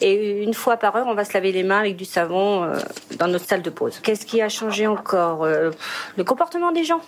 Et 0.01 0.43
une 0.43 0.55
fois 0.55 0.77
par 0.77 0.97
heure, 0.97 1.07
on 1.07 1.15
va 1.15 1.25
se 1.25 1.33
laver 1.35 1.53
les 1.53 1.63
mains 1.63 1.81
avec 1.81 1.97
du 1.97 2.05
savon 2.05 2.65
euh, 2.65 2.77
dans 3.19 3.29
notre 3.29 3.47
salle 3.47 3.63
de 3.63 3.71
pause. 3.71 4.01
Qu'est-ce 4.03 4.27
qui 4.27 4.43
a 4.43 4.49
changé 4.49 4.87
encore 4.87 5.45
Euh, 5.45 5.71
Le 6.17 6.25
comportement 6.25 6.73
des 6.73 6.85
gens? 6.85 7.01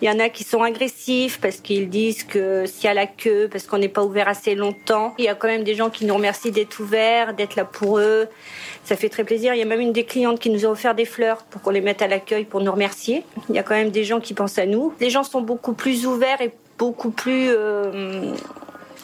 Il 0.00 0.06
y 0.06 0.10
en 0.10 0.18
a 0.18 0.28
qui 0.28 0.42
sont 0.42 0.62
agressifs 0.62 1.40
parce 1.40 1.58
qu'ils 1.58 1.88
disent 1.88 2.24
que 2.24 2.66
s'il 2.66 2.84
y 2.84 2.88
a 2.88 2.94
la 2.94 3.06
queue, 3.06 3.48
parce 3.50 3.68
qu'on 3.68 3.78
n'est 3.78 3.88
pas 3.88 4.02
ouvert 4.02 4.26
assez 4.26 4.56
longtemps. 4.56 5.14
Il 5.16 5.24
y 5.24 5.28
a 5.28 5.36
quand 5.36 5.46
même 5.46 5.62
des 5.62 5.76
gens 5.76 5.90
qui 5.90 6.04
nous 6.06 6.14
remercient 6.14 6.50
d'être 6.50 6.80
ouverts, 6.80 7.34
d'être 7.34 7.54
là 7.54 7.64
pour 7.64 7.98
eux. 7.98 8.26
Ça 8.82 8.96
fait 8.96 9.08
très 9.08 9.22
plaisir. 9.22 9.54
Il 9.54 9.58
y 9.58 9.62
a 9.62 9.64
même 9.64 9.80
une 9.80 9.92
des 9.92 10.04
clientes 10.04 10.40
qui 10.40 10.50
nous 10.50 10.66
a 10.66 10.68
offert 10.68 10.96
des 10.96 11.04
fleurs 11.04 11.44
pour 11.44 11.62
qu'on 11.62 11.70
les 11.70 11.80
mette 11.80 12.02
à 12.02 12.08
l'accueil 12.08 12.44
pour 12.44 12.60
nous 12.60 12.72
remercier. 12.72 13.22
Il 13.48 13.54
y 13.54 13.58
a 13.60 13.62
quand 13.62 13.74
même 13.74 13.90
des 13.90 14.02
gens 14.02 14.18
qui 14.18 14.34
pensent 14.34 14.58
à 14.58 14.66
nous. 14.66 14.92
Les 14.98 15.08
gens 15.08 15.22
sont 15.22 15.40
beaucoup 15.40 15.72
plus 15.72 16.04
ouverts 16.04 16.40
et 16.40 16.52
beaucoup 16.78 17.10
plus 17.10 17.50
euh, 17.50 18.34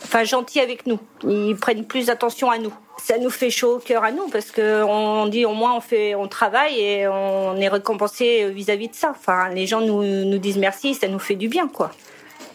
enfin 0.05 0.25
gentils 0.25 0.61
avec 0.61 0.87
nous. 0.87 0.99
Ils 1.25 1.57
prennent 1.57 1.85
plus 1.85 2.11
attention 2.11 2.51
à 2.51 2.59
nous. 2.59 2.73
Ça 2.99 3.19
nous 3.19 3.31
fait 3.31 3.51
chaud 3.51 3.77
au 3.77 3.79
cœur 3.79 4.05
à 4.05 4.11
nous 4.11 4.29
parce 4.29 4.51
que 4.51 4.83
on 4.83 5.27
dit 5.27 5.45
au 5.45 5.53
moins 5.53 5.75
on 5.77 5.81
fait, 5.81 6.15
on 6.15 6.29
travaille 6.29 6.81
et 6.81 7.09
on 7.09 7.57
est 7.57 7.69
récompensé 7.69 8.51
vis-à-vis 8.51 8.89
de 8.89 8.95
ça. 8.95 9.11
Enfin, 9.11 9.49
les 9.51 9.67
gens 9.67 9.81
nous, 9.81 10.03
nous 10.03 10.39
disent 10.39 10.59
merci, 10.59 10.95
ça 10.95 11.09
nous 11.09 11.19
fait 11.19 11.37
du 11.37 11.49
bien 11.49 11.69
quoi. 11.69 11.91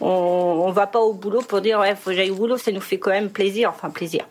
On, 0.00 0.06
on 0.08 0.70
va 0.70 0.86
pas 0.86 1.00
au 1.00 1.14
boulot 1.14 1.40
pour 1.40 1.60
dire 1.60 1.80
ouais 1.80 1.94
faut 1.94 2.10
que 2.10 2.16
j'aille 2.16 2.30
au 2.30 2.34
boulot, 2.34 2.56
ça 2.56 2.72
nous 2.72 2.80
fait 2.80 2.98
quand 2.98 3.10
même 3.10 3.30
plaisir, 3.30 3.70
enfin 3.70 3.90
plaisir. 3.90 4.26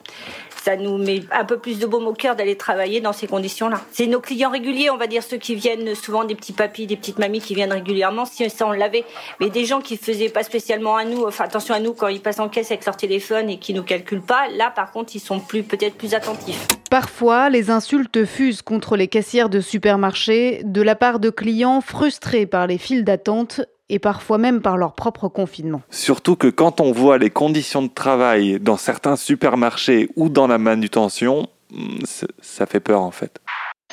Ça 0.64 0.78
nous 0.78 0.98
met 0.98 1.24
un 1.32 1.44
peu 1.44 1.58
plus 1.58 1.78
de 1.78 1.86
baume 1.86 2.08
au 2.08 2.14
cœur 2.14 2.38
d'aller 2.38 2.56
travailler 2.56 3.02
dans 3.02 3.12
ces 3.12 3.28
conditions-là. 3.28 3.82
C'est 3.92 4.08
nos 4.08 4.22
clients 4.22 4.50
réguliers, 4.50 4.90
on 4.90 4.96
va 4.96 5.08
dire 5.08 5.22
ceux 5.22 5.36
qui 5.36 5.56
viennent 5.56 5.94
souvent 5.94 6.24
des 6.24 6.36
petits 6.36 6.54
papis, 6.54 6.88
des 6.88 6.96
petites 6.96 7.20
mamies 7.20 7.42
qui 7.42 7.54
viennent 7.54 7.74
régulièrement. 7.74 8.24
Si 8.24 8.50
ça 8.50 8.66
on 8.66 8.72
l'avait, 8.72 9.04
mais 9.42 9.50
des 9.50 9.66
gens 9.66 9.82
qui 9.82 9.98
faisaient 9.98 10.30
pas 10.30 10.44
spécialement 10.44 10.96
à 10.96 11.04
nous, 11.04 11.26
enfin 11.28 11.44
attention 11.44 11.76
à 11.76 11.82
nous 11.82 11.92
quand 11.92 12.08
ils 12.08 12.22
passent 12.22 12.40
en 12.40 12.48
caisse 12.48 12.72
avec 12.72 12.86
leur 12.86 12.96
téléphone 12.96 13.50
et 13.50 13.60
qui 13.60 13.74
nous 13.74 13.84
calculent 13.84 14.22
pas. 14.22 14.48
Là 14.56 14.72
par 14.72 14.92
contre 14.92 15.14
ils 15.18 15.20
sont 15.20 15.42
plus 15.42 15.64
peut-être 15.64 15.96
plus 15.96 16.14
attentifs. 16.14 16.66
Parfois, 16.90 17.50
les 17.50 17.72
insultes 17.72 18.24
fusent 18.24 18.62
contre 18.62 18.96
les 18.96 19.08
caissières 19.08 19.50
de 19.50 19.60
supermarchés 19.60 20.62
de 20.64 20.82
la 20.82 20.96
part 20.96 21.20
de 21.20 21.32
clients 21.32 21.82
frustrés 21.82 22.46
par 22.46 22.68
les 22.68 22.78
files 22.78 23.04
d'attente 23.04 23.62
et 23.94 24.00
parfois 24.00 24.38
même 24.40 24.62
par 24.62 24.76
leur 24.78 24.94
propre 24.94 25.28
confinement. 25.28 25.82
Surtout 25.92 26.36
que 26.36 26.48
quand 26.48 26.82
on 26.82 26.92
voit 26.92 27.18
les 27.20 27.30
conditions 27.30 27.84
de 27.84 27.90
travail 27.94 28.60
dans 28.60 28.78
certains 28.78 29.16
supermarchés 29.16 30.10
ou 30.16 30.30
dans 30.30 30.48
la 30.48 30.58
manutention, 30.58 31.48
hmm, 31.72 32.00
ça- 32.06 32.28
ça 32.42 32.66
fait 32.66 32.80
peur 32.80 33.02
en 33.02 33.12
fait. 33.12 33.40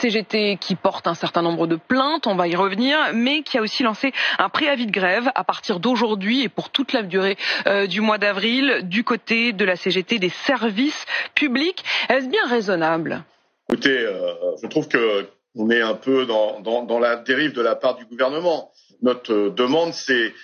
CGT 0.00 0.56
qui 0.58 0.76
porte 0.76 1.06
un 1.06 1.14
certain 1.14 1.42
nombre 1.42 1.66
de 1.66 1.76
plaintes, 1.76 2.26
on 2.26 2.34
va 2.34 2.48
y 2.48 2.56
revenir, 2.56 2.96
mais 3.12 3.42
qui 3.42 3.58
a 3.58 3.60
aussi 3.60 3.82
lancé 3.82 4.12
un 4.38 4.48
préavis 4.48 4.86
de 4.86 4.90
grève 4.92 5.30
à 5.34 5.44
partir 5.44 5.78
d'aujourd'hui 5.78 6.42
et 6.42 6.48
pour 6.48 6.70
toute 6.70 6.94
la 6.94 7.02
durée 7.02 7.36
euh, 7.66 7.86
du 7.86 8.00
mois 8.00 8.16
d'avril 8.16 8.80
du 8.84 9.04
côté 9.04 9.52
de 9.52 9.64
la 9.66 9.76
CGT 9.76 10.18
des 10.18 10.30
services 10.30 11.04
publics. 11.34 11.84
Est-ce 12.08 12.28
bien 12.28 12.46
raisonnable? 12.48 13.24
Écoutez, 13.68 13.90
euh, 13.98 14.32
je 14.62 14.66
trouve 14.68 14.88
que 14.88 15.28
on 15.56 15.68
est 15.68 15.82
un 15.82 15.94
peu 15.94 16.24
dans, 16.26 16.60
dans, 16.60 16.82
dans 16.84 16.98
la 17.00 17.16
dérive 17.16 17.52
de 17.52 17.60
la 17.60 17.74
part 17.74 17.96
du 17.96 18.06
gouvernement. 18.06 18.70
Notre 19.02 19.32
euh, 19.32 19.50
demande, 19.50 19.92
c'est 19.94 20.34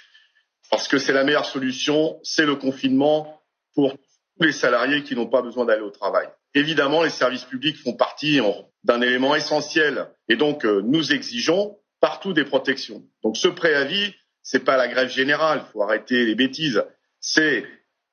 parce 0.71 0.89
que 0.89 0.99
c'est 0.99 1.13
la 1.13 1.25
meilleure 1.25 1.47
solution, 1.47 2.19
c'est 2.23 2.47
le 2.47 2.57
confinement 2.57 3.41
pour 3.75 3.93
tous 3.93 4.47
les 4.47 4.53
salariés 4.53 5.03
qui 5.03 5.15
n'ont 5.15 5.29
pas 5.29 5.43
besoin 5.43 5.65
d'aller 5.65 5.83
au 5.83 5.91
travail. 5.91 6.29
Évidemment, 6.55 7.03
les 7.03 7.11
services 7.11 7.45
publics 7.45 7.77
font 7.77 7.95
partie 7.95 8.41
d'un 8.85 9.01
élément 9.03 9.35
essentiel, 9.35 10.09
et 10.29 10.37
donc 10.37 10.65
euh, 10.65 10.83
nous 10.85 11.13
exigeons 11.13 11.79
partout 12.01 12.33
des 12.33 12.45
protections. 12.45 13.05
Donc 13.23 13.37
ce 13.37 13.49
préavis, 13.49 14.15
c'est 14.43 14.65
pas 14.65 14.77
la 14.77 14.89
grève 14.89 15.11
générale, 15.11 15.65
il 15.67 15.73
faut 15.73 15.83
arrêter 15.83 16.25
les 16.25 16.35
bêtises. 16.35 16.83
C'est 17.21 17.65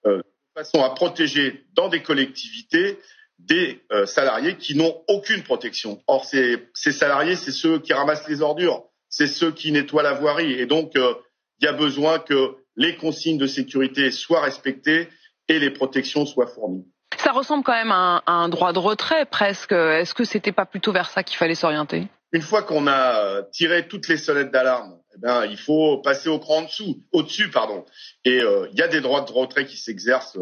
euh, 0.05 0.21
façon 0.55 0.83
à 0.83 0.89
protéger 0.89 1.65
dans 1.73 1.89
des 1.89 2.01
collectivités 2.01 2.99
des 3.39 3.81
euh, 3.91 4.05
salariés 4.05 4.57
qui 4.57 4.75
n'ont 4.75 5.03
aucune 5.07 5.43
protection. 5.43 6.01
Or, 6.07 6.25
ces 6.25 6.91
salariés, 6.91 7.35
c'est 7.35 7.51
ceux 7.51 7.79
qui 7.79 7.93
ramassent 7.93 8.27
les 8.27 8.41
ordures, 8.41 8.85
c'est 9.15 9.27
ceux 9.27 9.51
qui 9.51 9.71
nettoient 9.71 10.01
la 10.01 10.13
voirie. 10.13 10.53
Et 10.53 10.65
donc, 10.65 10.95
euh, 10.95 11.13
il 11.61 11.65
y 11.65 11.67
a 11.67 11.73
besoin 11.73 12.17
que 12.17 12.55
les 12.75 12.95
consignes 12.95 13.37
de 13.37 13.45
sécurité 13.45 14.09
soient 14.09 14.41
respectées 14.41 15.07
et 15.47 15.59
les 15.59 15.69
protections 15.69 16.25
soient 16.25 16.47
fournies. 16.47 16.87
Ça 17.17 17.31
ressemble 17.31 17.63
quand 17.63 17.73
même 17.73 17.91
à 17.91 17.95
un, 17.95 18.17
à 18.25 18.31
un 18.31 18.49
droit 18.49 18.73
de 18.73 18.79
retrait 18.79 19.25
presque. 19.25 19.71
Est-ce 19.71 20.15
que 20.15 20.23
c'était 20.23 20.51
pas 20.51 20.65
plutôt 20.65 20.91
vers 20.91 21.11
ça 21.11 21.21
qu'il 21.21 21.37
fallait 21.37 21.53
s'orienter? 21.53 22.07
Une 22.31 22.41
fois 22.41 22.63
qu'on 22.63 22.87
a 22.87 23.19
euh, 23.19 23.43
tiré 23.51 23.87
toutes 23.87 24.07
les 24.07 24.17
sonnettes 24.17 24.51
d'alarme, 24.51 24.97
eh 25.15 25.19
ben, 25.19 25.45
il 25.45 25.57
faut 25.57 25.99
passer 25.99 26.29
au 26.29 26.39
cran 26.39 26.57
en 26.57 26.61
dessous, 26.63 27.03
au-dessus, 27.11 27.51
pardon. 27.51 27.85
Et 28.25 28.41
euh, 28.41 28.67
il 28.71 28.79
y 28.79 28.81
a 28.81 28.87
des 28.87 29.01
droits 29.01 29.21
de 29.21 29.31
retrait 29.31 29.67
qui 29.67 29.77
s'exercent 29.77 30.39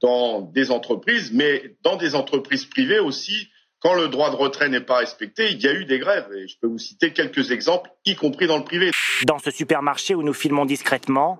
dans 0.00 0.40
des 0.40 0.72
entreprises, 0.72 1.30
mais 1.32 1.76
dans 1.84 1.94
des 1.94 2.16
entreprises 2.16 2.64
privées 2.64 2.98
aussi. 2.98 3.48
Quand 3.80 3.94
le 3.94 4.08
droit 4.08 4.30
de 4.30 4.34
retrait 4.34 4.68
n'est 4.68 4.80
pas 4.80 4.96
respecté, 4.96 5.52
il 5.52 5.62
y 5.62 5.68
a 5.68 5.72
eu 5.72 5.84
des 5.84 6.00
grèves. 6.00 6.26
Et 6.36 6.48
je 6.48 6.56
peux 6.60 6.66
vous 6.66 6.78
citer 6.78 7.12
quelques 7.12 7.52
exemples, 7.52 7.90
y 8.04 8.16
compris 8.16 8.48
dans 8.48 8.58
le 8.58 8.64
privé. 8.64 8.90
Dans 9.24 9.38
ce 9.38 9.52
supermarché 9.52 10.16
où 10.16 10.24
nous 10.24 10.32
filmons 10.32 10.66
discrètement, 10.66 11.38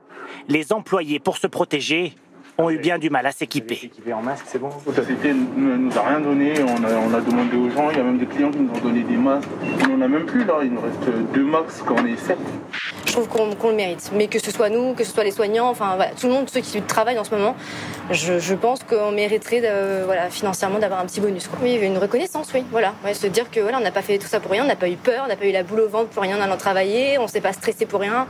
les 0.49 0.73
employés, 0.73 1.19
pour 1.19 1.37
se 1.37 1.49
protéger, 1.49 2.13
ont 2.61 2.71
eu 2.71 2.79
bien 2.79 2.99
du 2.99 3.09
mal 3.09 3.25
à 3.25 3.31
s'équiper. 3.31 3.89
en 4.13 4.21
masque, 4.21 4.47
c'est 4.49 4.59
bon? 4.59 4.71
La 4.85 4.93
société 4.93 5.33
ne 5.33 5.77
nous 5.77 5.97
a 5.97 6.03
rien 6.03 6.19
donné, 6.19 6.55
on 6.61 6.85
a, 6.85 6.89
on 6.91 7.15
a 7.15 7.21
demandé 7.21 7.57
aux 7.57 7.71
gens, 7.71 7.89
il 7.91 7.97
y 7.97 8.01
a 8.01 8.03
même 8.03 8.19
des 8.19 8.27
clients 8.27 8.51
qui 8.51 8.59
nous 8.59 8.75
ont 8.75 8.81
donné 8.81 9.05
des 9.05 9.17
masques. 9.17 9.49
On 9.85 9.97
n'en 9.97 10.05
a 10.05 10.09
même 10.09 10.27
plus 10.27 10.45
là, 10.45 10.55
il 10.65 10.73
nous 10.73 10.81
reste 10.81 11.33
deux 11.33 11.45
max 11.45 11.85
quand 11.87 11.95
on 12.01 12.07
est 12.07 12.17
sept. 12.17 12.37
Je 13.07 13.13
trouve 13.13 13.29
qu'on 13.29 13.71
le 13.71 13.77
mérite. 13.77 14.11
Mais 14.13 14.27
que 14.27 14.41
ce 14.41 14.51
soit 14.51 14.71
nous, 14.71 14.95
que 14.95 15.05
ce 15.05 15.13
soit 15.13 15.23
les 15.23 15.31
soignants, 15.31 15.69
enfin 15.69 15.95
voilà, 15.95 16.11
tout 16.21 16.27
le 16.27 16.33
monde, 16.33 16.51
ceux 16.51 16.61
qui 16.61 16.83
travaillent 16.83 17.21
en 17.21 17.25
ce 17.25 17.31
moment, 17.31 17.55
je, 18.11 18.41
je 18.41 18.55
pense 18.55 18.83
qu'on 18.83 19.13
mériterait 19.13 19.61
de, 19.61 20.05
voilà, 20.05 20.29
financièrement 20.29 20.81
d'avoir 20.81 20.99
un 20.99 21.07
petit 21.07 21.21
bonus. 21.21 21.47
Quoi. 21.47 21.61
Oui, 21.63 21.79
une 21.81 21.99
reconnaissance, 21.99 22.51
oui. 22.55 22.65
Voilà. 22.73 22.93
Ouais, 23.05 23.15
se 23.15 23.29
dire 23.29 23.53
que 23.53 23.61
voilà, 23.61 23.79
on 23.79 23.83
n'a 23.83 23.93
pas 23.93 24.03
fait 24.03 24.19
tout 24.19 24.27
ça 24.27 24.41
pour 24.41 24.51
rien, 24.51 24.65
on 24.65 24.69
n'a 24.69 24.75
pas 24.75 24.89
eu 24.89 24.97
peur, 24.97 25.23
on 25.25 25.29
n'a 25.29 25.37
pas 25.37 25.47
eu 25.47 25.53
la 25.53 25.63
boule 25.63 25.81
au 25.81 25.89
ventre 25.89 26.09
pour 26.09 26.25
rien 26.25 26.37
en 26.37 26.41
allant 26.41 26.57
travailler, 26.57 27.19
on 27.19 27.29
s'est 27.29 27.41
pas 27.41 27.53
stressé 27.53 27.87
pour 27.87 28.01
rien. 28.01 28.27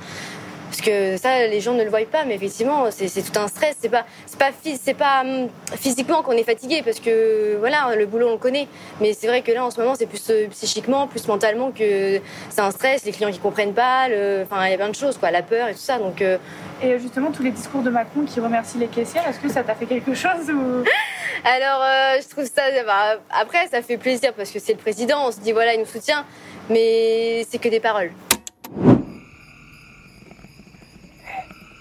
Que 0.88 1.18
ça, 1.18 1.46
les 1.46 1.60
gens 1.60 1.74
ne 1.74 1.84
le 1.84 1.90
voient 1.90 2.00
pas, 2.10 2.24
mais 2.24 2.34
effectivement, 2.36 2.86
c'est 2.90 3.08
tout 3.20 3.38
un 3.38 3.46
stress. 3.48 3.76
C'est 3.78 3.90
pas, 3.90 4.06
c'est 4.24 4.38
pas, 4.38 4.50
phys- 4.52 4.78
c'est 4.82 4.94
pas 4.94 5.20
hum, 5.20 5.48
physiquement 5.76 6.22
qu'on 6.22 6.32
est 6.32 6.44
fatigué, 6.44 6.80
parce 6.82 6.98
que 6.98 7.56
voilà, 7.58 7.94
le 7.94 8.06
boulot 8.06 8.28
on 8.28 8.32
le 8.32 8.38
connaît. 8.38 8.68
Mais 9.00 9.12
c'est 9.12 9.26
vrai 9.26 9.42
que 9.42 9.52
là, 9.52 9.64
en 9.66 9.70
ce 9.70 9.78
moment, 9.80 9.94
c'est 9.98 10.06
plus 10.06 10.24
euh, 10.30 10.46
psychiquement, 10.48 11.06
plus 11.06 11.28
mentalement 11.28 11.72
que 11.72 12.20
c'est 12.48 12.60
un 12.62 12.70
stress. 12.70 13.04
Les 13.04 13.12
clients 13.12 13.30
qui 13.30 13.38
comprennent 13.38 13.74
pas, 13.74 14.08
le- 14.08 14.44
enfin, 14.50 14.64
il 14.66 14.70
y 14.70 14.74
a 14.74 14.78
plein 14.78 14.88
de 14.88 14.94
choses, 14.94 15.18
quoi, 15.18 15.30
la 15.30 15.42
peur 15.42 15.68
et 15.68 15.72
tout 15.74 15.78
ça. 15.80 15.98
Donc, 15.98 16.22
euh, 16.22 16.38
Et 16.82 16.98
justement, 16.98 17.30
tous 17.32 17.42
les 17.42 17.50
discours 17.50 17.82
de 17.82 17.90
Macron 17.90 18.22
qui 18.24 18.40
remercient 18.40 18.78
les 18.78 18.86
caissières, 18.86 19.28
est-ce 19.28 19.40
que 19.40 19.48
ça 19.50 19.62
t'a 19.64 19.74
fait 19.74 19.86
quelque 19.86 20.14
chose 20.14 20.48
ou... 20.48 20.84
Alors, 21.44 21.82
euh, 21.82 22.20
je 22.22 22.28
trouve 22.28 22.44
ça. 22.46 22.62
bah, 22.86 23.20
après, 23.30 23.66
ça 23.70 23.82
fait 23.82 23.98
plaisir 23.98 24.32
parce 24.32 24.50
que 24.50 24.58
c'est 24.58 24.72
le 24.72 24.78
président. 24.78 25.26
On 25.28 25.32
se 25.32 25.40
dit, 25.40 25.52
voilà, 25.52 25.74
il 25.74 25.80
nous 25.80 25.86
soutient. 25.86 26.24
Mais 26.70 27.44
c'est 27.50 27.58
que 27.58 27.68
des 27.68 27.80
paroles. 27.80 28.10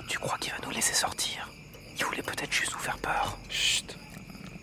Tu 0.07 0.19
crois 0.19 0.37
qu'il 0.39 0.51
va 0.53 0.57
nous 0.65 0.71
laisser 0.73 0.93
sortir 0.93 1.49
Il 1.97 2.05
voulait 2.05 2.21
peut-être 2.21 2.51
juste 2.51 2.71
nous 2.73 2.79
faire 2.79 2.97
peur. 2.97 3.37
Chut, 3.49 3.97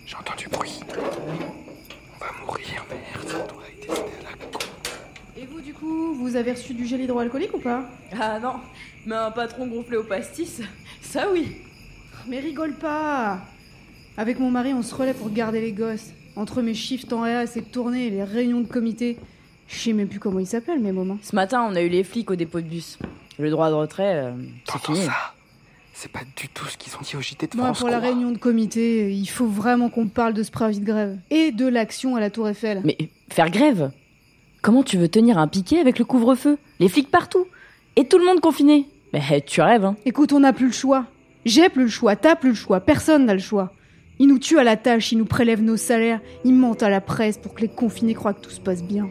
j'ai 0.07 0.17
entendu 0.17 0.49
bruit. 0.49 0.81
On 0.97 2.19
va 2.19 2.31
mourir, 2.41 2.85
merde, 2.91 3.29
ça 3.29 3.39
doit 3.53 3.63
être 3.69 3.87
destiné 3.87 4.09
à 4.21 4.31
la 4.31 4.37
con. 4.47 4.59
Et 5.37 5.47
vous, 5.47 5.61
du 5.61 5.75
coup, 5.75 6.15
vous 6.15 6.37
avez 6.37 6.53
reçu 6.53 6.73
du 6.75 6.87
gel 6.87 7.03
hydroalcoolique 7.03 7.55
ou 7.55 7.59
pas? 7.59 7.85
Ah 8.19 8.39
non, 8.41 8.55
mais 9.07 9.17
un 9.17 9.31
patron 9.31 9.67
gonflé 9.67 9.97
au 9.97 10.05
pastis, 10.05 10.63
ça 11.03 11.29
oui. 11.31 11.57
Mais 12.27 12.41
rigole 12.41 12.73
pas 12.73 13.39
Avec 14.17 14.39
mon 14.39 14.51
mari, 14.51 14.73
on 14.73 14.83
se 14.83 14.95
relaie 14.95 15.15
pour 15.15 15.31
garder 15.31 15.61
les 15.61 15.73
gosses. 15.73 16.13
Entre 16.37 16.63
mes 16.63 16.75
shifts 16.75 17.13
en 17.13 17.21
réa, 17.21 17.47
ces 17.47 17.63
tournées 17.63 18.07
et 18.07 18.11
les 18.11 18.25
réunions 18.25 18.61
de 18.63 18.67
comité. 18.67 19.19
Je 19.69 19.77
sais 19.77 19.93
même 19.93 20.09
plus 20.09 20.21
comment 20.21 20.39
ils 20.39 20.47
s'appellent, 20.47 20.81
mes 20.81 20.93
moments. 20.93 21.19
Ce 21.23 21.35
matin, 21.35 21.67
on 21.71 21.75
a 21.75 21.83
eu 21.83 21.89
les 21.89 22.03
flics 22.03 22.31
au 22.31 22.37
dépôt 22.37 22.61
de 22.61 22.67
bus. 22.67 22.99
Le 23.39 23.51
droit 23.51 23.69
de 23.69 23.75
retrait, 23.75 24.15
euh, 24.17 24.33
c'est 24.71 24.81
fini. 24.83 25.07
C'est 25.97 26.11
pas 26.11 26.23
du 26.37 26.49
tout 26.49 26.65
ce 26.67 26.77
qu'ils 26.77 26.93
ont 26.97 27.03
dit 27.03 27.15
au 27.17 27.21
JT 27.21 27.47
de 27.47 27.57
Moi, 27.57 27.67
France. 27.67 27.79
pour 27.79 27.89
la 27.89 28.01
quoi. 28.01 28.09
réunion 28.09 28.33
de 28.33 28.39
comité, 28.39 29.13
il 29.13 29.27
faut 29.27 29.47
vraiment 29.47 29.89
qu'on 29.91 30.09
parle 30.09 30.35
de 30.35 30.43
ce 30.43 30.51
préavis 30.51 30.81
de 30.81 30.85
grève. 30.85 31.17
Et 31.31 31.53
de 31.53 31.69
l'action 31.69 32.17
à 32.17 32.21
la 32.21 32.31
Tour 32.31 32.49
Eiffel. 32.49 32.81
Mais 32.85 32.97
faire 33.31 33.49
grève 33.51 33.93
Comment 34.61 34.83
tu 34.83 34.97
veux 34.99 35.09
tenir 35.09 35.39
un 35.39 35.47
piquet 35.47 35.79
avec 35.79 36.01
le 36.01 36.05
couvre-feu? 36.05 36.59
Les 36.81 36.89
flics 36.89 37.11
partout 37.13 37.47
Et 37.95 38.07
tout 38.09 38.19
le 38.19 38.27
monde 38.27 38.41
confiné 38.41 38.89
Mais 39.13 39.41
tu 39.43 39.61
rêves, 39.61 39.85
hein 39.85 39.97
Écoute, 40.05 40.33
on 40.33 40.41
n'a 40.41 40.53
plus 40.53 40.67
le 40.67 40.73
choix. 40.73 41.07
J'ai 41.45 41.69
plus 41.69 41.85
le 41.85 41.91
choix, 41.91 42.17
t'as 42.17 42.35
plus 42.35 42.51
le 42.51 42.55
choix, 42.57 42.81
personne 42.81 43.27
n'a 43.27 43.35
le 43.35 43.41
choix. 43.41 43.73
Ils 44.19 44.27
nous 44.27 44.39
tuent 44.39 44.59
à 44.59 44.65
la 44.65 44.77
tâche, 44.77 45.13
ils 45.13 45.19
nous 45.19 45.27
prélèvent 45.27 45.63
nos 45.63 45.77
salaires, 45.77 46.21
ils 46.45 46.55
mentent 46.55 46.83
à 46.83 46.89
la 46.89 47.01
presse 47.01 47.39
pour 47.39 47.55
que 47.55 47.61
les 47.61 47.69
confinés 47.69 48.15
croient 48.15 48.33
que 48.33 48.41
tout 48.41 48.51
se 48.51 48.61
passe 48.61 48.83
bien. 48.83 49.09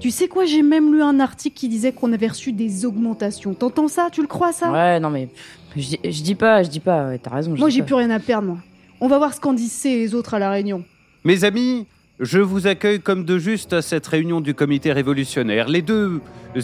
Tu 0.00 0.10
sais 0.10 0.26
quoi, 0.26 0.44
j'ai 0.44 0.62
même 0.62 0.92
lu 0.92 1.00
un 1.00 1.20
article 1.20 1.56
qui 1.56 1.68
disait 1.68 1.92
qu'on 1.92 2.12
avait 2.12 2.26
reçu 2.26 2.50
des 2.52 2.84
augmentations. 2.84 3.54
T'entends 3.54 3.86
ça? 3.86 4.08
Tu 4.10 4.20
le 4.20 4.26
crois 4.26 4.52
ça? 4.52 4.72
Ouais, 4.72 4.98
non 4.98 5.10
mais... 5.10 5.28
Je 5.76 5.80
dis- 5.88 6.00
je 6.04 6.22
dis 6.22 6.34
pas, 6.34 6.62
je 6.62 6.68
dis 6.70 6.80
pas, 6.80 7.08
ouais, 7.08 7.18
t'as 7.18 7.30
raison. 7.30 7.54
je 7.54 7.60
Moi, 7.60 7.68
dis 7.68 7.76
j'ai 7.76 7.80
pas. 7.82 7.86
plus 7.86 7.94
rien 7.96 8.10
à 8.10 8.18
perdre, 8.20 8.48
moi. 8.48 8.58
On 9.00 9.08
va 9.08 9.18
voir 9.18 9.32
ce 9.34 9.40
qu'en 9.40 9.52
disent 9.52 9.72
ces 9.72 9.88
et 9.90 9.98
les 9.98 10.14
autres 10.14 10.34
à 10.34 10.38
la 10.38 10.50
réunion. 10.50 10.84
Mes 11.24 11.44
amis, 11.44 11.86
je 12.20 12.38
vous 12.38 12.66
accueille 12.66 13.00
comme 13.00 13.24
de 13.24 13.38
juste 13.38 13.72
à 13.72 13.82
cette 13.82 14.06
réunion 14.06 14.40
du 14.40 14.54
comité 14.54 14.92
révolutionnaire. 14.92 15.68
Les 15.68 15.82
deux 15.82 16.20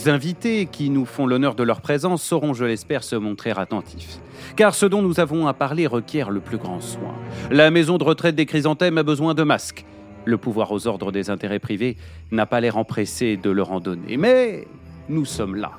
invités 0.07 0.67
qui 0.71 0.91
nous 0.91 1.05
font 1.07 1.27
l'honneur 1.27 1.55
de 1.55 1.63
leur 1.63 1.81
présence 1.81 2.23
sauront, 2.23 2.55
je 2.55 2.65
l'espère, 2.65 3.03
se 3.03 3.17
montrer 3.17 3.51
attentifs. 3.57 4.19
Car 4.57 4.75
ce 4.75 4.87
dont 4.87 5.03
nous 5.03 5.19
avons 5.21 5.47
à 5.47 5.55
parler 5.55 5.87
requiert 5.87 6.31
le 6.31 6.41
plus 6.41 6.59
grand 6.59 6.81
soin. 6.81 7.15
La 7.51 7.71
maison 7.71 7.99
de 7.99 8.05
retraite 8.05 8.35
des 8.37 8.47
chrysanthèmes 8.47 8.99
a 8.99 9.03
besoin 9.03 9.35
de 9.35 9.43
masques. 9.43 9.85
Le 10.25 10.37
pouvoir 10.37 10.71
aux 10.73 10.87
ordres 10.87 11.11
des 11.11 11.31
intérêts 11.31 11.59
privés 11.59 11.97
n'a 12.31 12.45
pas 12.45 12.61
l'air 12.61 12.77
empressé 12.77 13.37
de 13.39 13.51
leur 13.51 13.73
en 13.73 13.81
donner. 13.81 14.17
Mais 14.19 14.67
nous 15.09 15.25
sommes 15.25 15.57
là. 15.57 15.73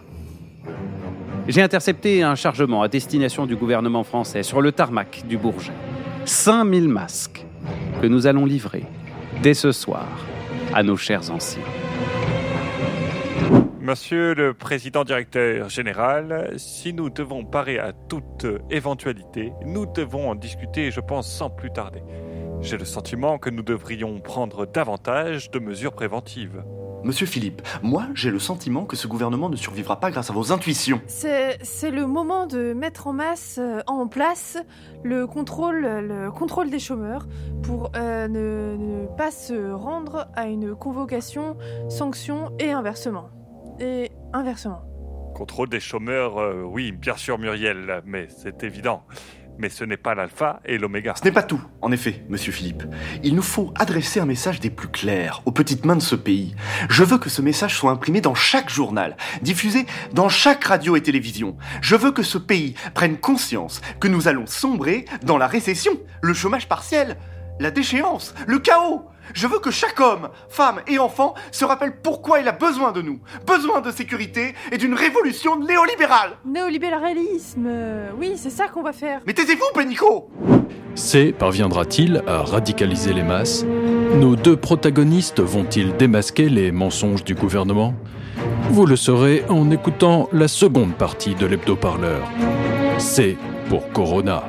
J'ai 1.49 1.63
intercepté 1.63 2.21
un 2.21 2.35
chargement 2.35 2.83
à 2.83 2.87
destination 2.87 3.47
du 3.47 3.55
gouvernement 3.55 4.03
français 4.03 4.43
sur 4.43 4.61
le 4.61 4.71
tarmac 4.71 5.23
du 5.27 5.35
Bourget. 5.35 5.73
5000 6.25 6.87
masques 6.87 7.43
que 7.99 8.05
nous 8.05 8.27
allons 8.27 8.45
livrer 8.45 8.83
dès 9.41 9.55
ce 9.55 9.71
soir 9.71 10.05
à 10.75 10.83
nos 10.83 10.95
chers 10.95 11.31
anciens. 11.31 11.63
Monsieur 13.81 14.35
le 14.35 14.53
président 14.53 15.03
directeur 15.03 15.69
général, 15.69 16.53
si 16.57 16.93
nous 16.93 17.09
devons 17.09 17.43
parer 17.43 17.79
à 17.79 17.93
toute 17.93 18.45
éventualité, 18.69 19.51
nous 19.65 19.87
devons 19.87 20.29
en 20.29 20.35
discuter, 20.35 20.91
je 20.91 20.99
pense, 20.99 21.27
sans 21.27 21.49
plus 21.49 21.71
tarder. 21.71 22.03
J'ai 22.61 22.77
le 22.77 22.85
sentiment 22.85 23.39
que 23.39 23.49
nous 23.49 23.63
devrions 23.63 24.19
prendre 24.19 24.67
davantage 24.67 25.49
de 25.49 25.57
mesures 25.57 25.93
préventives. 25.93 26.61
Monsieur 27.03 27.25
Philippe, 27.25 27.61
moi 27.81 28.07
j'ai 28.13 28.29
le 28.29 28.39
sentiment 28.39 28.85
que 28.85 28.95
ce 28.95 29.07
gouvernement 29.07 29.49
ne 29.49 29.55
survivra 29.55 29.99
pas 29.99 30.11
grâce 30.11 30.29
à 30.29 30.33
vos 30.33 30.51
intuitions. 30.51 31.01
C'est 31.07 31.57
c'est 31.61 31.91
le 31.91 32.05
moment 32.05 32.45
de 32.45 32.73
mettre 32.73 33.07
en 33.07 33.13
masse 33.13 33.57
euh, 33.57 33.79
en 33.87 34.07
place 34.07 34.57
le 35.03 35.25
contrôle, 35.25 35.81
le 35.81 36.29
contrôle 36.29 36.69
des 36.69 36.79
chômeurs 36.79 37.27
pour 37.63 37.91
euh, 37.95 38.27
ne, 38.27 38.75
ne 38.77 39.07
pas 39.15 39.31
se 39.31 39.71
rendre 39.71 40.27
à 40.35 40.47
une 40.47 40.75
convocation, 40.75 41.55
sanction 41.89 42.51
et 42.59 42.71
inversement. 42.71 43.29
Et 43.79 44.11
inversement. 44.33 44.81
Contrôle 45.35 45.69
des 45.69 45.79
chômeurs, 45.79 46.37
euh, 46.37 46.63
oui, 46.63 46.91
bien 46.91 47.15
sûr 47.15 47.39
Muriel, 47.39 48.01
mais 48.05 48.27
c'est 48.27 48.63
évident. 48.63 49.03
Mais 49.59 49.67
ce 49.67 49.83
n'est 49.83 49.97
pas 49.97 50.15
l'alpha 50.15 50.61
et 50.65 50.77
l'oméga. 50.77 51.13
Ce 51.15 51.25
n'est 51.25 51.33
pas 51.33 51.43
tout, 51.43 51.61
en 51.81 51.91
effet, 51.91 52.23
monsieur 52.29 52.53
Philippe. 52.53 52.83
Il 53.23 53.35
nous 53.35 53.41
faut 53.41 53.73
adresser 53.77 54.21
un 54.21 54.25
message 54.25 54.61
des 54.61 54.69
plus 54.69 54.87
clairs 54.87 55.41
aux 55.45 55.51
petites 55.51 55.85
mains 55.85 55.97
de 55.97 56.01
ce 56.01 56.15
pays. 56.15 56.55
Je 56.89 57.03
veux 57.03 57.17
que 57.17 57.29
ce 57.29 57.41
message 57.41 57.75
soit 57.75 57.91
imprimé 57.91 58.21
dans 58.21 58.35
chaque 58.35 58.69
journal, 58.69 59.17
diffusé 59.41 59.85
dans 60.13 60.29
chaque 60.29 60.63
radio 60.63 60.95
et 60.95 61.01
télévision. 61.01 61.57
Je 61.81 61.97
veux 61.97 62.11
que 62.11 62.23
ce 62.23 62.37
pays 62.37 62.73
prenne 62.93 63.17
conscience 63.17 63.81
que 63.99 64.07
nous 64.07 64.29
allons 64.29 64.45
sombrer 64.45 65.03
dans 65.23 65.37
la 65.37 65.47
récession, 65.47 65.91
le 66.21 66.33
chômage 66.33 66.69
partiel, 66.69 67.17
la 67.59 67.71
déchéance, 67.71 68.33
le 68.47 68.59
chaos. 68.59 69.05
Je 69.33 69.45
veux 69.45 69.59
que 69.59 69.69
chaque 69.69 69.99
homme, 69.99 70.29
femme 70.49 70.79
et 70.87 70.97
enfant 70.97 71.35
se 71.51 71.63
rappelle 71.63 72.01
pourquoi 72.01 72.39
il 72.39 72.47
a 72.47 72.51
besoin 72.51 72.91
de 72.91 73.01
nous, 73.01 73.19
besoin 73.45 73.81
de 73.81 73.91
sécurité 73.91 74.55
et 74.71 74.77
d'une 74.77 74.95
révolution 74.95 75.59
néolibérale. 75.59 76.31
Néolibéralisme, 76.45 77.65
euh, 77.67 78.09
oui, 78.17 78.33
c'est 78.37 78.49
ça 78.49 78.67
qu'on 78.67 78.81
va 78.81 78.93
faire. 78.93 79.21
Mais 79.27 79.33
taisez-vous, 79.33 79.65
Pénico 79.75 80.31
C 80.95 81.33
parviendra-t-il 81.37 82.23
à 82.25 82.39
radicaliser 82.39 83.13
les 83.13 83.23
masses? 83.23 83.63
Nos 84.15 84.35
deux 84.35 84.57
protagonistes 84.57 85.39
vont-ils 85.39 85.95
démasquer 85.95 86.49
les 86.49 86.71
mensonges 86.71 87.23
du 87.23 87.35
gouvernement? 87.35 87.93
Vous 88.71 88.85
le 88.85 88.95
saurez 88.95 89.43
en 89.49 89.69
écoutant 89.69 90.27
la 90.31 90.47
seconde 90.47 90.95
partie 90.95 91.35
de 91.35 91.45
l'hebdo-parleur. 91.45 92.27
C 92.97 93.37
pour 93.69 93.89
Corona. 93.91 94.43